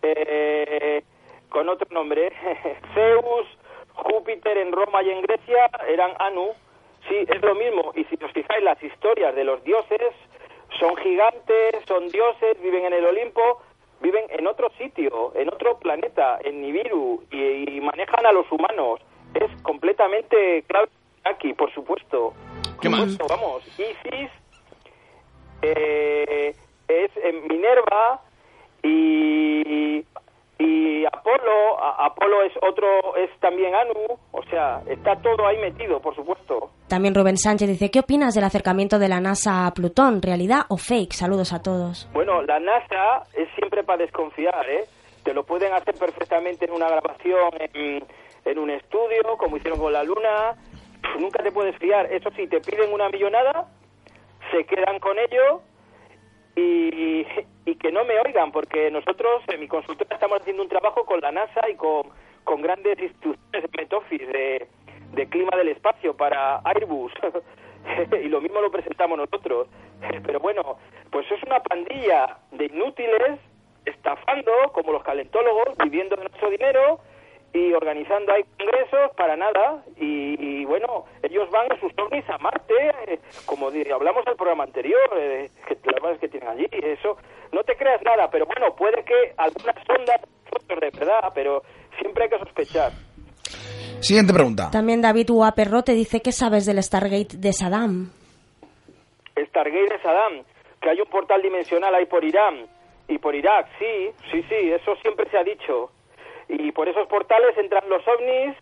eh, 0.01 1.03
con 1.47 1.69
otro 1.69 1.87
nombre. 1.91 2.33
Zeus, 2.93 3.47
Júpiter 3.93 4.57
en 4.57 4.73
Roma 4.73 5.01
y 5.03 5.09
en 5.09 5.21
Grecia 5.21 5.69
eran 5.87 6.11
Anu. 6.19 6.49
Sí, 7.07 7.15
es 7.15 7.41
lo 7.41 7.55
mismo. 7.55 7.93
Y 7.95 8.03
si 8.05 8.21
os 8.21 8.31
fijáis, 8.33 8.61
las 8.61 8.83
historias 8.83 9.33
de 9.35 9.45
los 9.45 9.63
dioses 9.63 10.11
son 10.79 10.95
gigantes, 10.97 11.75
son 11.87 12.09
dioses, 12.09 12.61
viven 12.61 12.85
en 12.85 12.93
el 12.93 13.05
Olimpo, 13.05 13.61
viven 14.01 14.25
en 14.29 14.47
otro 14.47 14.69
sitio, 14.77 15.33
en 15.35 15.49
otro 15.49 15.77
planeta, 15.79 16.39
en 16.43 16.61
Nibiru, 16.61 17.23
y, 17.31 17.77
y 17.77 17.81
manejan 17.81 18.25
a 18.25 18.31
los 18.31 18.51
humanos. 18.51 18.99
Es 19.33 19.49
completamente 19.63 20.63
claro 20.67 20.87
aquí, 21.23 21.53
por 21.53 21.73
supuesto. 21.73 22.33
¿Qué 22.81 22.89
Por 22.89 22.99
más? 22.99 23.17
Vamos, 23.17 23.67
Isis 23.79 24.29
eh, 25.61 26.55
es 26.87 27.11
en 27.17 27.47
Minerva 27.47 28.21
y, 28.83 30.05
y 30.57 31.05
Apolo, 31.05 31.79
a- 31.81 32.05
Apolo 32.05 32.41
es 32.43 32.53
otro, 32.61 33.15
es 33.17 33.29
también 33.39 33.75
Anu, 33.75 34.17
o 34.31 34.43
sea, 34.49 34.81
está 34.87 35.15
todo 35.21 35.45
ahí 35.47 35.57
metido, 35.57 35.99
por 35.99 36.15
supuesto. 36.15 36.69
También 36.87 37.13
Rubén 37.15 37.37
Sánchez 37.37 37.67
dice, 37.67 37.91
¿qué 37.91 37.99
opinas 37.99 38.33
del 38.35 38.43
acercamiento 38.45 38.97
de 38.99 39.09
la 39.09 39.19
NASA 39.19 39.67
a 39.67 39.73
Plutón? 39.73 40.21
¿Realidad 40.21 40.61
o 40.69 40.77
fake? 40.77 41.13
Saludos 41.13 41.51
a 41.53 41.61
todos. 41.61 42.07
Bueno, 42.13 42.41
la 42.43 42.59
NASA 42.59 43.23
es 43.33 43.49
siempre 43.57 43.83
para 43.83 44.03
desconfiar, 44.03 44.69
¿eh? 44.69 44.83
Te 45.23 45.33
lo 45.33 45.43
pueden 45.43 45.73
hacer 45.73 45.95
perfectamente 45.95 46.65
en 46.65 46.71
una 46.71 46.87
grabación, 46.87 47.49
en, 47.73 48.05
en 48.45 48.59
un 48.59 48.69
estudio, 48.69 49.37
como 49.37 49.57
hicieron 49.57 49.79
con 49.79 49.91
la 49.91 50.03
Luna. 50.03 50.53
Pff, 51.01 51.19
nunca 51.19 51.41
te 51.43 51.51
puedes 51.51 51.75
fiar. 51.79 52.05
Eso 52.13 52.29
sí, 52.35 52.47
te 52.47 52.61
piden 52.61 52.93
una 52.93 53.09
millonada, 53.09 53.65
se 54.51 54.63
quedan 54.65 54.99
con 54.99 55.17
ello 55.17 55.61
y, 56.55 57.25
y 57.65 57.75
que 57.75 57.91
no 57.91 58.05
me 58.05 58.19
oigan, 58.19 58.51
porque 58.51 58.89
nosotros 58.91 59.43
en 59.47 59.59
mi 59.59 59.67
consultora 59.67 60.15
estamos 60.15 60.39
haciendo 60.41 60.63
un 60.63 60.69
trabajo 60.69 61.05
con 61.05 61.19
la 61.21 61.31
NASA 61.31 61.69
y 61.69 61.75
con, 61.75 62.07
con 62.43 62.61
grandes 62.61 62.97
instituciones 62.99 63.71
de 63.71 63.77
Metofis 63.77 64.27
de, 64.27 64.67
de 65.13 65.29
clima 65.29 65.57
del 65.57 65.69
espacio 65.69 66.15
para 66.15 66.61
Airbus. 66.63 67.11
y 68.23 68.27
lo 68.29 68.41
mismo 68.41 68.61
lo 68.61 68.71
presentamos 68.71 69.17
nosotros. 69.17 69.67
Pero 70.25 70.39
bueno, 70.39 70.77
pues 71.11 71.29
es 71.31 71.41
una 71.43 71.61
pandilla 71.61 72.37
de 72.51 72.65
inútiles 72.65 73.39
estafando 73.85 74.51
como 74.73 74.91
los 74.91 75.03
calentólogos, 75.03 75.77
viviendo 75.77 76.15
de 76.15 76.23
nuestro 76.23 76.49
dinero 76.49 76.99
y 77.53 77.73
organizando 77.73 78.33
ahí 78.33 78.43
congresos 78.57 79.11
para 79.15 79.35
nada 79.35 79.83
y, 79.97 80.35
y, 80.39 80.65
bueno 80.65 81.05
ellos 81.23 81.49
van 81.51 81.71
a 81.71 81.79
sus 81.79 81.91
ovnis 81.97 82.27
a 82.29 82.37
Marte 82.37 82.73
eh, 83.07 83.19
como 83.45 83.67
hablamos 83.67 84.25
al 84.27 84.35
programa 84.35 84.63
anterior 84.63 85.09
eh, 85.17 85.49
que 85.67 85.77
las 85.91 86.01
bases 86.01 86.19
que 86.19 86.27
tienen 86.27 86.49
allí 86.49 86.67
eso 86.71 87.17
no 87.51 87.63
te 87.63 87.75
creas 87.75 88.01
nada 88.03 88.29
pero 88.29 88.45
bueno 88.45 88.75
puede 88.75 89.03
que 89.03 89.33
algunas 89.37 89.75
sondas 89.85 90.21
son 90.49 90.79
de 90.79 90.89
verdad 90.91 91.31
pero 91.33 91.63
siempre 91.99 92.23
hay 92.23 92.29
que 92.29 92.39
sospechar 92.39 92.91
Siguiente 94.01 94.33
pregunta. 94.33 94.69
También 94.71 95.01
David 95.01 95.29
Uaperro 95.31 95.81
te 95.81 95.93
dice, 95.93 96.21
¿qué 96.21 96.31
sabes 96.31 96.65
del 96.67 96.83
Stargate 96.83 97.37
de 97.37 97.53
Saddam? 97.53 98.11
Stargate 99.35 99.93
de 99.93 100.01
Saddam 100.03 100.43
que 100.85 100.91
hay 100.91 101.01
un 101.01 101.07
portal 101.07 101.41
dimensional 101.41 101.95
ahí 101.95 102.05
por 102.05 102.23
Irán 102.23 102.67
y 103.07 103.17
por 103.17 103.33
Irak 103.33 103.67
sí 103.79 104.11
sí 104.31 104.43
sí 104.47 104.71
eso 104.71 104.95
siempre 104.97 105.27
se 105.31 105.37
ha 105.37 105.43
dicho 105.43 105.89
y 106.47 106.71
por 106.71 106.87
esos 106.87 107.07
portales 107.07 107.57
entran 107.57 107.89
los 107.89 108.01
ovnis 108.07 108.55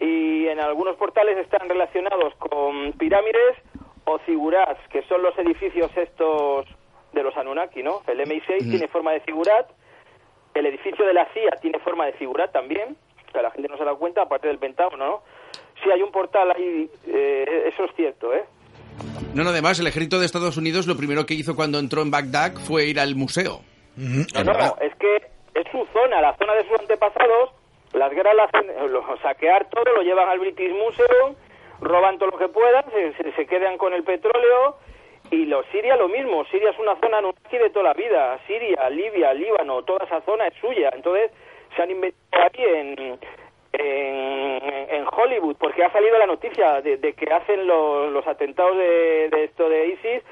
y 0.00 0.46
en 0.46 0.60
algunos 0.60 0.96
portales 0.96 1.38
están 1.38 1.68
relacionados 1.68 2.34
con 2.36 2.92
pirámides 2.92 3.56
o 4.04 4.18
figurats, 4.20 4.80
que 4.90 5.02
son 5.02 5.22
los 5.22 5.36
edificios 5.38 5.90
estos 5.96 6.66
de 7.12 7.22
los 7.22 7.36
Anunnaki, 7.36 7.82
¿no? 7.82 8.02
El 8.06 8.20
MI6 8.20 8.70
tiene 8.70 8.88
forma 8.88 9.12
de 9.12 9.20
figurat, 9.20 9.68
el 10.54 10.66
edificio 10.66 11.04
de 11.06 11.14
la 11.14 11.26
CIA 11.32 11.58
tiene 11.60 11.78
forma 11.78 12.06
de 12.06 12.12
figurat 12.12 12.52
también, 12.52 12.96
que 13.32 13.42
la 13.42 13.50
gente 13.50 13.68
no 13.68 13.76
se 13.76 13.84
da 13.84 13.94
cuenta, 13.94 14.22
aparte 14.22 14.48
del 14.48 14.58
Pentágono, 14.58 15.06
¿no? 15.06 15.22
Sí, 15.82 15.90
hay 15.90 16.02
un 16.02 16.12
portal 16.12 16.52
ahí, 16.52 16.88
eh, 17.06 17.70
eso 17.72 17.84
es 17.84 17.90
cierto, 17.96 18.32
¿eh? 18.32 18.44
No, 19.34 19.44
no, 19.44 19.50
además, 19.50 19.78
el 19.80 19.86
ejército 19.86 20.18
de 20.18 20.26
Estados 20.26 20.56
Unidos 20.56 20.86
lo 20.86 20.96
primero 20.96 21.26
que 21.26 21.34
hizo 21.34 21.54
cuando 21.54 21.78
entró 21.78 22.02
en 22.02 22.10
Bagdad 22.10 22.54
fue 22.54 22.86
ir 22.86 22.98
al 22.98 23.16
museo. 23.16 23.60
No, 23.96 24.22
es 24.22 24.44
no, 24.44 24.76
es 24.80 24.94
que 24.96 25.35
su 25.76 25.86
zona, 25.92 26.22
la 26.22 26.34
zona 26.36 26.54
de 26.54 26.64
sus 26.64 26.80
antepasados. 26.80 27.50
Las 27.92 28.10
guerras 28.12 28.34
las 28.34 28.50
eh, 28.54 29.18
saquear 29.22 29.68
todo, 29.68 29.84
lo 29.94 30.02
llevan 30.02 30.28
al 30.28 30.38
British 30.38 30.72
Museum, 30.72 31.34
roban 31.80 32.18
todo 32.18 32.30
lo 32.30 32.38
que 32.38 32.48
puedan, 32.48 32.84
se, 32.90 33.32
se, 33.32 33.46
quedan 33.46 33.78
con 33.78 33.92
el 33.92 34.02
petróleo. 34.02 34.76
Y 35.30 35.46
los 35.46 35.66
Siria 35.66 35.96
lo 35.96 36.08
mismo, 36.08 36.44
Siria 36.46 36.70
es 36.70 36.78
una 36.78 36.96
zona 36.96 37.18
Anunnaki 37.18 37.58
de 37.58 37.70
toda 37.70 37.86
la 37.86 37.94
vida. 37.94 38.38
Siria, 38.46 38.88
Libia, 38.90 39.34
Líbano, 39.34 39.82
toda 39.82 40.04
esa 40.04 40.20
zona 40.22 40.46
es 40.46 40.54
suya. 40.60 40.90
Entonces 40.94 41.30
se 41.74 41.82
han 41.82 41.90
inventado 41.90 42.44
ahí 42.44 42.64
en, 42.64 43.18
en, 43.72 45.06
Hollywood, 45.10 45.56
porque 45.58 45.84
ha 45.84 45.92
salido 45.92 46.18
la 46.18 46.26
noticia 46.26 46.80
de, 46.80 46.96
de 46.96 47.12
que 47.14 47.32
hacen 47.32 47.66
los, 47.66 48.12
los 48.12 48.26
atentados 48.26 48.76
de, 48.76 49.28
de 49.30 49.44
esto 49.44 49.68
de 49.68 49.88
ISIS, 49.88 50.22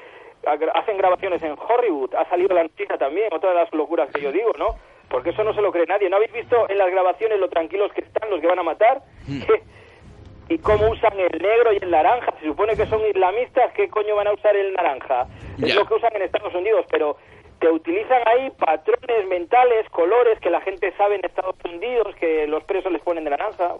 hacen 0.73 0.97
grabaciones 0.97 1.41
en 1.41 1.55
Hollywood, 1.57 2.13
ha 2.15 2.25
salido 2.29 2.53
la 2.53 2.63
noticia 2.63 2.97
también, 2.97 3.33
otra 3.33 3.49
de 3.49 3.55
las 3.55 3.73
locuras 3.73 4.09
que 4.11 4.21
yo 4.21 4.31
digo, 4.31 4.51
¿no? 4.57 4.75
Porque 5.15 5.29
eso 5.29 5.45
no 5.45 5.53
se 5.53 5.61
lo 5.61 5.71
cree 5.71 5.85
nadie. 5.85 6.09
¿No 6.09 6.17
habéis 6.17 6.33
visto 6.33 6.69
en 6.69 6.77
las 6.77 6.91
grabaciones 6.91 7.39
lo 7.39 7.47
tranquilos 7.47 7.89
que 7.93 8.01
están 8.01 8.29
los 8.29 8.41
que 8.41 8.47
van 8.47 8.59
a 8.59 8.63
matar? 8.63 9.01
¿Y 10.49 10.57
cómo 10.57 10.89
usan 10.91 11.17
el 11.17 11.41
negro 11.41 11.71
y 11.71 11.77
el 11.81 11.89
naranja? 11.89 12.33
Se 12.41 12.47
supone 12.47 12.75
que 12.75 12.85
son 12.87 12.99
islamistas, 13.07 13.71
¿qué 13.77 13.87
coño 13.87 14.13
van 14.17 14.27
a 14.27 14.33
usar 14.33 14.57
el 14.57 14.73
naranja? 14.73 15.25
Es 15.57 15.69
Ya. 15.69 15.75
lo 15.75 15.85
que 15.85 15.93
usan 15.93 16.11
en 16.17 16.23
Estados 16.23 16.53
Unidos, 16.53 16.85
pero 16.91 17.15
te 17.61 17.69
utilizan 17.71 18.21
ahí 18.27 18.49
patrones 18.59 19.25
mentales, 19.29 19.87
colores 19.89 20.37
que 20.41 20.49
la 20.49 20.59
gente 20.59 20.93
sabe 20.97 21.15
en 21.15 21.23
Estados 21.23 21.55
Unidos, 21.63 22.13
que 22.19 22.45
los 22.47 22.61
presos 22.65 22.91
les 22.91 23.01
ponen 23.01 23.23
de 23.23 23.29
naranja. 23.29 23.73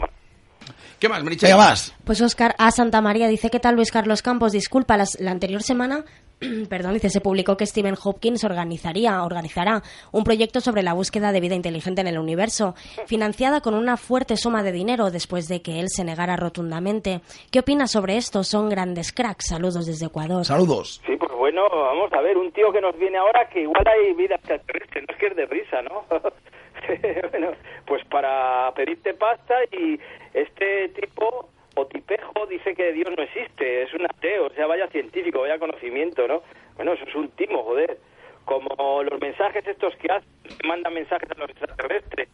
¿Qué 1.02 1.10
más, 1.10 1.21
Marichel? 1.21 1.50
Venga, 1.52 1.58
más. 1.65 1.93
Pues 2.06 2.21
Oscar 2.21 2.56
A. 2.58 2.71
Santa 2.71 3.02
María 3.02 3.28
dice, 3.28 3.50
¿qué 3.50 3.60
tal 3.60 3.76
Luis 3.76 3.91
Carlos 3.91 4.21
Campos? 4.21 4.54
Disculpa, 4.54 4.95
las- 4.95 5.19
la 5.19 5.32
anterior 5.32 5.62
semana, 5.62 6.06
perdón, 6.69 6.93
dice, 6.93 7.10
se 7.10 7.21
publicó 7.21 7.58
que 7.58 7.65
Stephen 7.65 7.95
Hopkins 8.04 8.43
organizaría, 8.43 9.24
organizará 9.24 9.82
un 10.12 10.24
proyecto 10.24 10.62
sobre 10.62 10.84
la 10.84 10.93
búsqueda 10.93 11.32
de 11.32 11.39
vida 11.39 11.56
inteligente 11.56 12.02
en 12.02 12.08
el 12.08 12.19
universo, 12.19 12.76
financiada 13.06 13.62
con 13.62 13.74
una 13.74 13.98
fuerte 13.98 14.38
suma 14.38 14.63
de 14.63 14.71
dinero 14.71 15.12
después 15.12 15.48
de 15.48 15.62
que 15.62 15.80
él 15.80 15.88
se 15.89 16.04
negara 16.04 16.36
rotundamente. 16.36 17.21
¿Qué 17.52 17.60
opinas 17.60 17.91
sobre 17.91 18.17
esto? 18.17 18.43
Son 18.43 18.69
grandes 18.69 19.12
cracks. 19.12 19.48
Saludos 19.50 19.86
desde 19.86 20.08
Ecuador. 20.08 20.45
Saludos. 20.45 21.02
Sí, 21.06 21.15
pues 21.15 21.32
bueno, 21.34 21.63
vamos 21.69 22.12
a 22.13 22.21
ver, 22.21 22.38
un 22.38 22.52
tío 22.52 22.71
que 22.71 22.82
nos 22.82 22.98
viene 22.98 23.17
ahora 23.17 23.48
que 23.50 23.62
igual 23.62 23.84
hay 23.88 24.13
vida 24.13 24.36
extraterrestre, 24.36 25.02
no 25.02 25.13
es 25.13 25.19
que 25.19 25.28
es 25.28 25.36
de 25.36 25.45
risa, 25.45 25.82
¿no? 25.82 26.06
bueno, 27.32 27.52
pues 27.86 28.04
para 28.06 28.71
pedirte 28.76 29.13
pasta 29.13 29.56
y 29.71 30.00
este 30.34 30.89
tipo 30.89 31.50
o 31.75 31.85
tipejo 31.88 32.45
dice 32.49 32.73
que 32.73 32.93
Dios 32.93 33.09
no 33.15 33.23
existe, 33.23 33.83
es 33.83 33.93
un 33.93 34.05
ateo, 34.05 34.47
o 34.47 34.49
sea, 34.51 34.65
vaya 34.67 34.88
científico, 34.88 35.41
vaya 35.41 35.59
conocimiento, 35.59 36.27
¿no? 36.27 36.41
Bueno, 36.75 36.93
eso 36.93 37.03
es 37.05 37.15
un 37.15 37.29
timo, 37.31 37.63
joder. 37.63 37.97
Como 38.45 39.03
los 39.03 39.19
mensajes 39.19 39.65
estos 39.67 39.95
que 39.95 40.11
hacen, 40.11 40.29
que 40.43 40.67
mandan 40.67 40.93
mensajes 40.93 41.29
a 41.31 41.39
los 41.39 41.49
extraterrestres. 41.49 42.29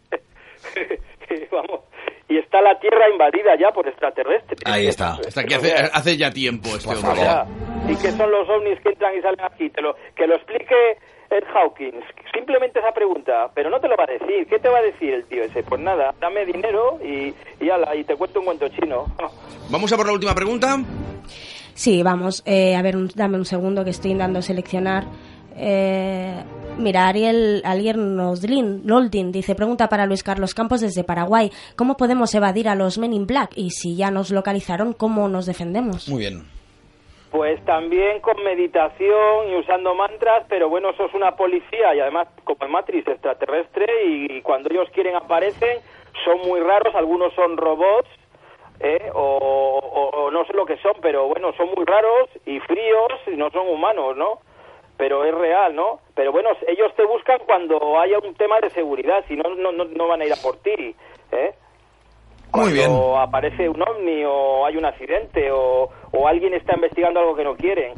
Vamos, 1.52 1.82
y 2.28 2.38
está 2.38 2.62
la 2.62 2.80
Tierra 2.80 3.10
invadida 3.10 3.56
ya 3.60 3.72
por 3.72 3.88
extraterrestres. 3.88 4.60
Ahí 4.66 4.88
está. 4.88 5.14
Hasta 5.14 5.42
aquí 5.42 5.54
hace, 5.54 5.74
hace 5.74 6.18
ya 6.18 6.32
tiempo 6.32 6.70
este 6.70 6.90
hombre. 6.90 7.22
¿Y 7.90 7.96
qué 7.98 8.12
son 8.12 8.32
los 8.32 8.48
ovnis 8.48 8.80
que 8.82 8.90
entran 8.90 9.18
y 9.18 9.22
salen 9.22 9.44
aquí? 9.44 9.70
Te 9.70 9.82
lo, 9.82 9.96
que 10.16 10.28
lo 10.28 10.36
explique 10.36 10.98
Ed 11.32 11.44
Hawkins. 11.56 12.04
Simplemente 12.34 12.80
esa 12.80 12.92
pregunta, 12.92 13.50
pero 13.56 13.70
no 13.70 13.80
te 13.80 13.88
lo 13.88 13.96
va 13.96 14.04
a 14.04 14.12
decir. 14.12 14.46
¿Qué 14.48 14.60
te 14.60 14.70
va 14.70 14.80
a 14.80 14.82
decir 14.82 15.14
el 15.14 15.26
tío 15.26 15.44
ese? 15.44 15.64
Pues 15.64 15.80
nada, 15.82 16.14
dame 16.20 16.46
dinero 16.46 17.00
y, 17.04 17.34
y, 17.64 17.70
ala, 17.70 17.96
y 17.96 18.04
te 18.04 18.16
cuento 18.16 18.40
un 18.40 18.46
cuento 18.46 18.68
chino. 18.70 19.06
Vamos 19.70 19.92
a 19.94 19.98
por 19.98 20.06
la 20.08 20.14
última 20.14 20.36
pregunta. 20.36 20.78
Sí, 21.74 22.04
vamos, 22.04 22.44
eh, 22.46 22.76
a 22.76 22.82
ver, 22.82 22.98
un- 22.98 23.10
dame 23.16 23.38
un 23.38 23.46
segundo 23.46 23.84
que 23.84 23.92
estoy 23.92 24.14
dando 24.14 24.40
a 24.40 24.42
seleccionar. 24.42 25.06
Eh, 25.56 26.34
mira, 26.78 27.08
Ariel, 27.08 27.62
Ariel 27.66 28.16
Noldin, 28.16 28.82
Noldin 28.86 29.32
dice, 29.32 29.56
pregunta 29.56 29.88
para 29.90 30.06
Luis 30.06 30.24
Carlos 30.24 30.54
Campos 30.54 30.82
desde 30.82 31.04
Paraguay, 31.04 31.52
¿cómo 31.76 31.98
podemos 31.98 32.34
evadir 32.36 32.68
a 32.70 32.76
los 32.76 32.98
Men 32.98 33.14
in 33.14 33.26
Black? 33.28 33.52
Y 33.56 33.72
si 33.72 33.96
ya 33.96 34.12
nos 34.12 34.32
localizaron, 34.32 34.94
¿cómo 34.94 35.28
nos 35.28 35.46
defendemos? 35.46 36.08
Muy 36.10 36.20
bien. 36.20 36.44
Pues 37.32 37.64
también 37.64 38.20
con 38.20 38.44
meditación 38.44 39.48
y 39.50 39.56
usando 39.56 39.96
mantras, 39.96 40.46
pero 40.50 40.68
bueno, 40.68 40.90
eso 40.90 41.06
es 41.06 41.14
una 41.14 41.38
policía 41.38 41.96
y 41.96 42.02
además 42.02 42.28
como 42.44 42.66
en 42.66 42.72
Matrix 42.72 43.08
extraterrestre 43.08 43.86
y 44.06 44.42
cuando 44.42 44.70
ellos 44.70 44.90
quieren 44.94 45.16
aparecen, 45.16 45.80
son 46.26 46.40
muy 46.42 46.60
raros, 46.60 46.94
algunos 46.94 47.34
son 47.34 47.56
robots, 47.56 48.10
¿eh? 48.82 49.10
o, 49.14 50.30
no 50.32 50.46
sé 50.46 50.54
lo 50.54 50.66
que 50.66 50.78
son, 50.78 50.94
pero 51.02 51.28
bueno, 51.28 51.54
son 51.54 51.70
muy 51.76 51.86
raros 51.86 52.30
y 52.46 52.60
fríos 52.60 53.14
y 53.28 53.32
no 53.32 53.50
son 53.52 53.68
humanos, 53.68 54.18
¿no? 54.18 54.40
Pero 54.98 55.24
es 55.24 55.34
real, 55.34 55.74
¿no? 55.74 56.00
Pero 56.16 56.32
bueno, 56.32 56.50
ellos 56.68 56.94
te 56.96 57.06
buscan 57.06 57.40
cuando 57.46 58.00
haya 58.00 58.20
un 58.20 58.36
tema 58.36 58.60
de 58.60 58.70
seguridad, 58.72 59.24
si 59.28 59.36
no, 59.36 59.56
no, 59.56 59.72
no, 59.72 59.86
no 59.86 60.08
van 60.08 60.22
a 60.22 60.26
ir 60.26 60.34
a 60.34 60.38
por 60.38 60.58
ti, 60.58 60.96
¿eh? 61.32 61.54
Muy 62.54 62.74
bien. 62.74 62.92
o 62.92 63.18
aparece 63.20 63.70
un 63.70 63.82
ovni 63.82 64.24
o 64.26 64.66
hay 64.66 64.78
un 64.78 64.86
accidente 64.86 65.52
o, 65.52 65.90
o 66.12 66.28
alguien 66.28 66.54
está 66.54 66.76
investigando 66.76 67.20
algo 67.20 67.36
que 67.36 67.44
no 67.44 67.56
quieren. 67.56 67.94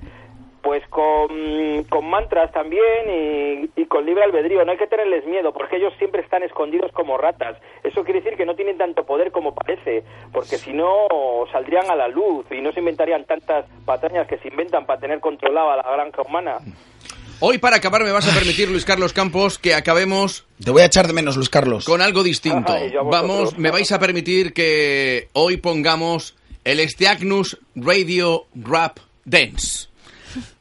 Pues 0.61 0.81
con, 0.87 1.83
con 1.89 2.09
mantras 2.09 2.49
también 2.53 3.09
y, 3.09 3.81
y 3.81 3.85
con 3.85 4.05
libre 4.05 4.23
albedrío. 4.23 4.63
No 4.63 4.71
hay 4.71 4.77
que 4.77 4.87
tenerles 4.87 5.25
miedo 5.25 5.51
porque 5.51 5.75
ellos 5.75 5.93
siempre 5.97 6.21
están 6.21 6.41
escondidos 6.41 6.89
como 6.93 7.17
ratas. 7.17 7.57
Eso 7.83 8.05
quiere 8.05 8.21
decir 8.21 8.37
que 8.37 8.45
no 8.45 8.55
tienen 8.55 8.77
tanto 8.77 9.03
poder 9.05 9.33
como 9.33 9.53
parece, 9.53 10.05
porque 10.31 10.57
si 10.57 10.71
no 10.71 11.07
saldrían 11.51 11.91
a 11.91 11.97
la 11.97 12.07
luz 12.07 12.45
y 12.49 12.61
no 12.61 12.71
se 12.71 12.79
inventarían 12.79 13.25
tantas 13.25 13.65
patrañas 13.83 14.25
que 14.25 14.37
se 14.37 14.47
inventan 14.47 14.85
para 14.85 15.01
tener 15.01 15.19
controlada 15.19 15.75
la 15.75 15.91
granja 15.91 16.21
humana. 16.21 16.59
Hoy 17.45 17.57
para 17.57 17.75
acabar 17.75 18.03
me 18.05 18.11
vas 18.13 18.25
a 18.25 18.33
permitir, 18.33 18.69
Luis 18.69 18.85
Carlos 18.85 19.11
Campos, 19.11 19.59
que 19.59 19.75
acabemos 19.75 20.45
Te 20.63 20.71
voy 20.71 20.81
a 20.81 20.85
echar 20.85 21.07
de 21.07 21.13
menos, 21.13 21.35
Luis 21.35 21.49
Carlos. 21.49 21.83
con 21.83 22.01
algo 22.01 22.23
distinto. 22.23 22.71
Ay. 22.71 22.93
Vamos, 23.11 23.57
me 23.57 23.69
vais 23.69 23.91
a 23.91 23.99
permitir 23.99 24.53
que 24.53 25.27
hoy 25.33 25.57
pongamos 25.57 26.35
el 26.63 26.79
Stiagnus 26.89 27.57
Radio 27.75 28.45
Rap 28.55 28.99
Dance. 29.25 29.87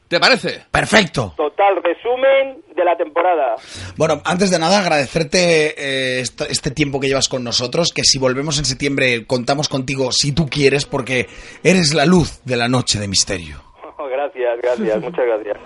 ¿Te 0.09 0.19
parece? 0.19 0.65
Perfecto. 0.69 1.33
Total 1.37 1.81
resumen 1.81 2.61
de 2.75 2.83
la 2.83 2.97
temporada. 2.97 3.55
Bueno, 3.95 4.21
antes 4.25 4.51
de 4.51 4.59
nada, 4.59 4.79
agradecerte 4.79 5.75
eh, 5.77 6.19
esto- 6.19 6.45
este 6.49 6.69
tiempo 6.71 6.99
que 6.99 7.07
llevas 7.07 7.29
con 7.29 7.45
nosotros, 7.45 7.93
que 7.93 8.03
si 8.03 8.19
volvemos 8.19 8.59
en 8.59 8.65
septiembre 8.65 9.25
contamos 9.25 9.69
contigo 9.69 10.11
si 10.11 10.33
tú 10.33 10.47
quieres, 10.49 10.85
porque 10.85 11.27
eres 11.63 11.93
la 11.93 12.05
luz 12.05 12.41
de 12.43 12.57
la 12.57 12.67
noche 12.67 12.99
de 12.99 13.07
misterio. 13.07 13.63
Gracias, 14.11 14.59
gracias, 14.61 15.01
muchas 15.01 15.25
gracias. 15.25 15.57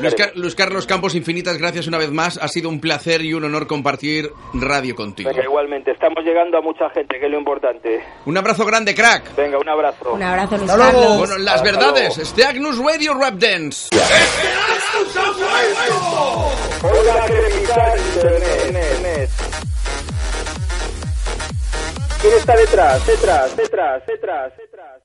Luis, 0.00 0.14
Car- 0.14 0.32
Luis 0.36 0.54
Carlos 0.54 0.86
Campos, 0.86 1.14
infinitas 1.16 1.58
gracias 1.58 1.86
una 1.88 1.98
vez 1.98 2.10
más. 2.12 2.38
Ha 2.38 2.46
sido 2.48 2.68
un 2.68 2.80
placer 2.80 3.22
y 3.22 3.34
un 3.34 3.44
honor 3.44 3.66
compartir 3.66 4.30
radio 4.54 4.94
contigo. 4.94 5.28
Venga, 5.30 5.42
igualmente, 5.42 5.90
estamos 5.90 6.24
llegando 6.24 6.56
a 6.58 6.60
mucha 6.60 6.88
gente, 6.90 7.18
que 7.18 7.24
es 7.26 7.30
lo 7.32 7.38
importante. 7.38 8.04
Un 8.24 8.36
abrazo 8.38 8.64
grande, 8.64 8.94
crack. 8.94 9.34
Venga, 9.36 9.58
un 9.58 9.68
abrazo. 9.68 10.12
Un 10.12 10.22
abrazo, 10.22 10.56
Luis 10.56 10.70
Hasta 10.70 10.76
luego. 10.84 11.00
Carlos. 11.00 11.18
Bueno, 11.18 11.38
las 11.38 11.54
Hasta 11.56 11.64
verdades. 11.70 12.16
luego. 12.16 12.30
Stiagnus 12.30 12.78
Radio 12.78 13.14
Rap 13.14 13.34
Dance. 13.34 13.88
Hola, 16.82 17.24
Cremital 17.26 17.98
Internet. 17.98 19.30
¿Quién 22.20 22.34
está 22.34 22.56
detrás? 22.56 23.06
Detrás, 23.06 23.56
detrás, 23.56 24.02
detrás, 24.06 24.52
detrás. 24.56 25.02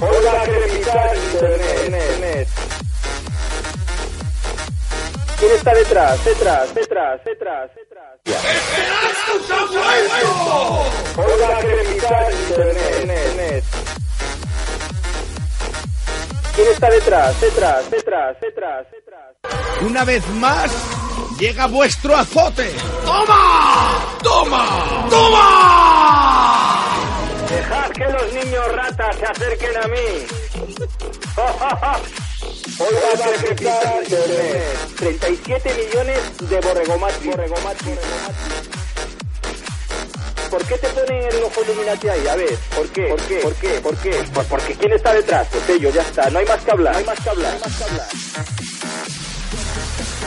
Hola, 0.00 0.42
Cremital 0.44 1.16
Internet. 1.32 1.75
¿Quién 5.46 5.58
está 5.58 5.74
detrás? 5.74 6.24
Detrás, 6.24 6.74
detrás, 6.74 7.24
detrás, 7.24 7.70
detrás. 7.76 8.18
Hola, 11.16 11.60
Cremital 11.60 12.34
Internet. 12.48 13.64
¿Quién 16.52 16.68
está 16.72 16.90
detrás? 16.90 17.40
Detrás, 17.40 17.88
detrás, 17.88 18.40
detrás, 18.40 18.86
detrás. 18.90 19.36
Una 19.82 20.04
vez 20.04 20.28
más, 20.30 20.68
llega 21.38 21.68
vuestro 21.68 22.16
azote. 22.16 22.68
¡Toma! 23.04 24.00
¡Toma! 24.24 25.06
¡Toma! 25.08 26.78
Dejad 27.48 27.90
que 27.90 28.04
los 28.04 28.32
niños 28.32 28.72
ratas 28.72 29.16
se 29.16 29.26
acerquen 29.26 29.76
a 29.76 29.86
mí. 29.86 30.26
Hoy 32.78 32.94
va 32.94 33.08
a 33.14 33.16
secretar 33.16 34.02
Internet. 34.02 34.62
37 34.98 35.74
millones 35.74 36.20
de 36.40 36.60
borregomati. 36.60 37.28
borregomati. 37.28 37.94
¿Por 40.50 40.64
qué 40.66 40.76
te 40.76 40.88
ponen 40.88 41.22
el 41.24 41.42
ojo 41.44 41.62
Illuminati 41.62 42.08
ahí? 42.08 42.28
A 42.28 42.36
ver, 42.36 42.54
¿por 42.76 42.86
qué? 42.88 43.06
¿Por 43.08 43.20
qué? 43.22 43.36
¿Por 43.38 43.54
qué? 43.54 43.68
¿Por 43.80 43.96
qué? 43.96 44.24
Pues 44.34 44.46
porque 44.46 44.74
¿quién 44.74 44.92
está 44.92 45.14
detrás? 45.14 45.48
Pues 45.50 45.68
ellos, 45.70 45.94
ya 45.94 46.02
está. 46.02 46.28
No 46.28 46.38
hay 46.38 46.44
más 46.46 46.62
que 46.62 46.70
hablar. 46.70 46.92
No 46.92 46.98
hay 46.98 47.04
más 47.04 47.20
que 47.20 47.30
hablar. 47.30 47.52
No 47.52 47.64
hay 47.64 47.70
más 47.70 47.78
que 47.78 47.84
hablar. 47.84 48.08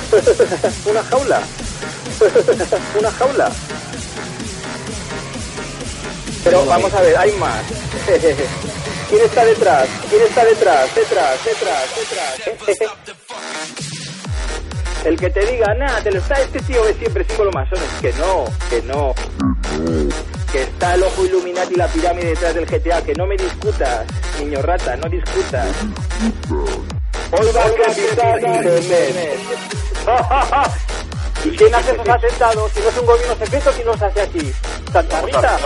Una 0.89 1.03
jaula. 1.03 1.41
Una 2.99 3.11
jaula. 3.11 3.51
Pero 6.43 6.65
vamos 6.65 6.93
a 6.93 7.01
ver, 7.01 7.17
hay 7.17 7.31
más. 7.33 7.63
¿Quién 9.09 9.23
está 9.23 9.43
detrás? 9.43 9.89
¿Quién 10.07 10.21
está 10.21 10.45
detrás? 10.45 10.95
Detrás, 10.95 11.43
detrás, 11.43 11.95
detrás. 11.95 12.93
El 15.03 15.17
que 15.17 15.29
te 15.31 15.45
diga, 15.47 15.73
nada, 15.73 15.99
te 16.03 16.11
lo 16.11 16.19
está 16.19 16.35
este 16.41 16.59
tío 16.59 16.85
es 16.87 16.95
siempre 16.97 17.25
símbolo 17.25 17.51
masón. 17.51 17.79
Es 17.79 18.01
que 18.01 18.13
no, 18.19 18.45
que 18.69 18.81
no. 18.83 19.15
Que 20.51 20.61
está 20.61 20.93
el 20.93 21.03
ojo 21.03 21.25
Illuminati 21.25 21.73
y 21.73 21.77
la 21.77 21.87
pirámide 21.87 22.27
detrás 22.27 22.53
del 22.53 22.67
GTA. 22.67 23.01
Que 23.01 23.15
no 23.15 23.25
me 23.25 23.35
discutas, 23.35 24.05
niño 24.39 24.61
rata, 24.61 24.95
no 24.97 25.09
discutas. 25.09 25.67
Hoy 27.31 27.51
va 27.55 27.63
a 27.63 27.69
Internet. 28.55 29.39
¿Y 31.45 31.49
quién 31.57 31.73
hace 31.73 31.93
esos 31.93 32.09
atentados? 32.09 32.71
Si 32.73 32.79
no 32.79 32.89
es 32.89 32.97
un 32.97 33.05
gobierno 33.07 33.35
secreto, 33.37 33.71
¿quién 33.73 33.87
los 33.87 34.01
hace 34.01 34.21
aquí? 34.21 34.53
Santa 34.91 35.21
Rita. 35.21 35.57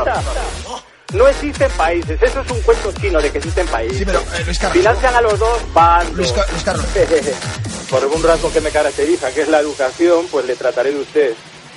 No 1.13 1.28
existen 1.28 1.69
países, 1.78 2.19
eso 2.21 2.41
es 2.41 2.52
un 2.52 2.60
cuento 2.62 2.91
chino 2.93 3.21
de 3.21 3.32
que 3.32 3.38
existen 3.38 3.67
países. 3.67 3.97
Sí, 3.99 4.06
pero, 4.06 4.19
eh, 4.19 4.43
Luis 4.45 4.58
Carlos. 4.58 4.78
Financian 4.80 5.15
a 5.15 5.21
los 5.21 5.38
dos 5.39 5.73
bandos. 5.73 6.15
Luis, 6.17 6.32
Ca- 6.32 6.45
Luis 6.52 6.63
Carlos. 6.63 6.86
Por 7.89 8.02
algún 8.02 8.23
rasgo 8.23 8.52
que 8.52 8.62
me 8.62 8.71
caracteriza, 8.71 9.32
que 9.32 9.41
es 9.41 9.47
la 9.47 9.60
educación, 9.60 10.26
pues 10.32 10.45
le 10.47 10.56
trataré 10.56 10.91
de 10.91 10.99
usted. 10.99 11.34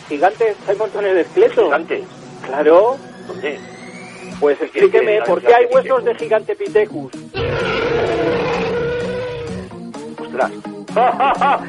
Gigantes, 0.09 0.57
hay 0.67 0.77
montones 0.77 1.15
de 1.15 1.21
esqueletos. 1.23 1.65
¿Gigantes? 1.65 2.05
Claro. 2.47 2.97
¿Dónde? 3.27 3.61
Pues 4.41 4.61
explíqueme, 4.63 5.21
¿por 5.27 5.43
qué 5.43 5.55
hay 5.55 5.67
huesos 5.67 6.05
de 6.05 6.15
gigante 6.15 6.55
Pitecus? 6.57 7.13
Ostras. 10.21 10.51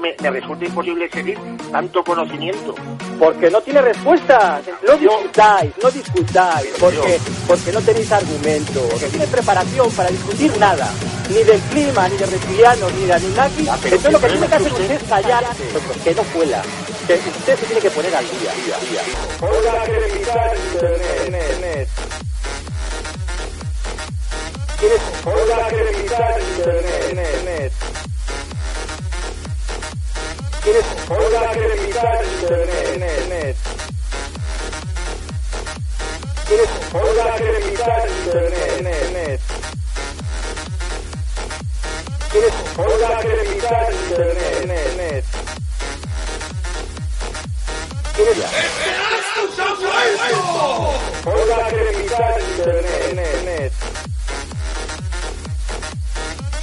Me, 0.00 0.14
me 0.22 0.30
resulta 0.30 0.64
imposible 0.66 1.08
seguir 1.10 1.38
tanto 1.76 2.02
conocimiento. 2.02 2.74
Porque 3.18 3.50
no 3.50 3.60
tiene 3.60 3.82
respuestas. 3.82 4.62
No 4.86 4.96
discutáis, 4.96 5.72
no 5.82 5.90
discutáis. 5.90 6.68
Porque, 6.80 7.20
porque 7.46 7.70
no 7.70 7.82
tenéis 7.82 8.10
argumentos. 8.12 9.02
No 9.02 9.08
tiene 9.08 9.26
preparación 9.26 9.90
para 9.90 10.08
discutir 10.08 10.56
nada. 10.56 10.88
Ni 11.28 11.42
del 11.44 11.60
clima, 11.60 12.08
ni 12.08 12.16
de 12.16 12.24
reptilianos, 12.24 12.94
ni 12.94 13.04
de 13.04 13.12
Anunnaki. 13.12 13.64
Ya, 13.64 13.76
pero 13.82 13.96
Entonces 13.96 14.12
lo 14.12 14.20
que 14.20 14.26
¿qué 14.26 14.32
tiene 14.32 14.48
que 14.48 14.54
hacer 14.54 14.72
usted? 14.72 14.90
es 14.90 15.02
callarse. 15.02 15.64
Que 16.02 16.14
no 16.14 16.22
cuela. 16.22 16.62
Que 17.06 17.14
usted 17.14 17.58
se 17.58 17.66
tiene 17.66 17.82
que 17.82 17.90
poner 17.90 18.16
al 18.16 18.24
día. 18.24 18.52
Hola, 19.42 19.84
Internet. 20.72 21.88
¿Quieres? 24.80 25.00
Hola, 25.26 25.68
Internet. 26.56 27.05
¿Quieres? 30.66 30.82
Hola, 31.08 31.54
Internet. 31.54 33.56
¿Quieres? 36.48 36.68
Hola, 36.92 37.36
Internet. 37.38 39.40
¿Quieres? 42.32 42.54
Hola, 42.76 43.22
Internet. 43.22 45.24
¿Quieres? 48.16 48.38
Hola, 51.24 51.70
Internet. 52.58 53.72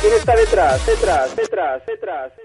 ¿Quién 0.02 0.14
está? 0.14 0.36
Detrás, 0.36 0.86
detrás, 0.86 1.34
detrás, 1.38 1.86
detrás. 1.86 2.43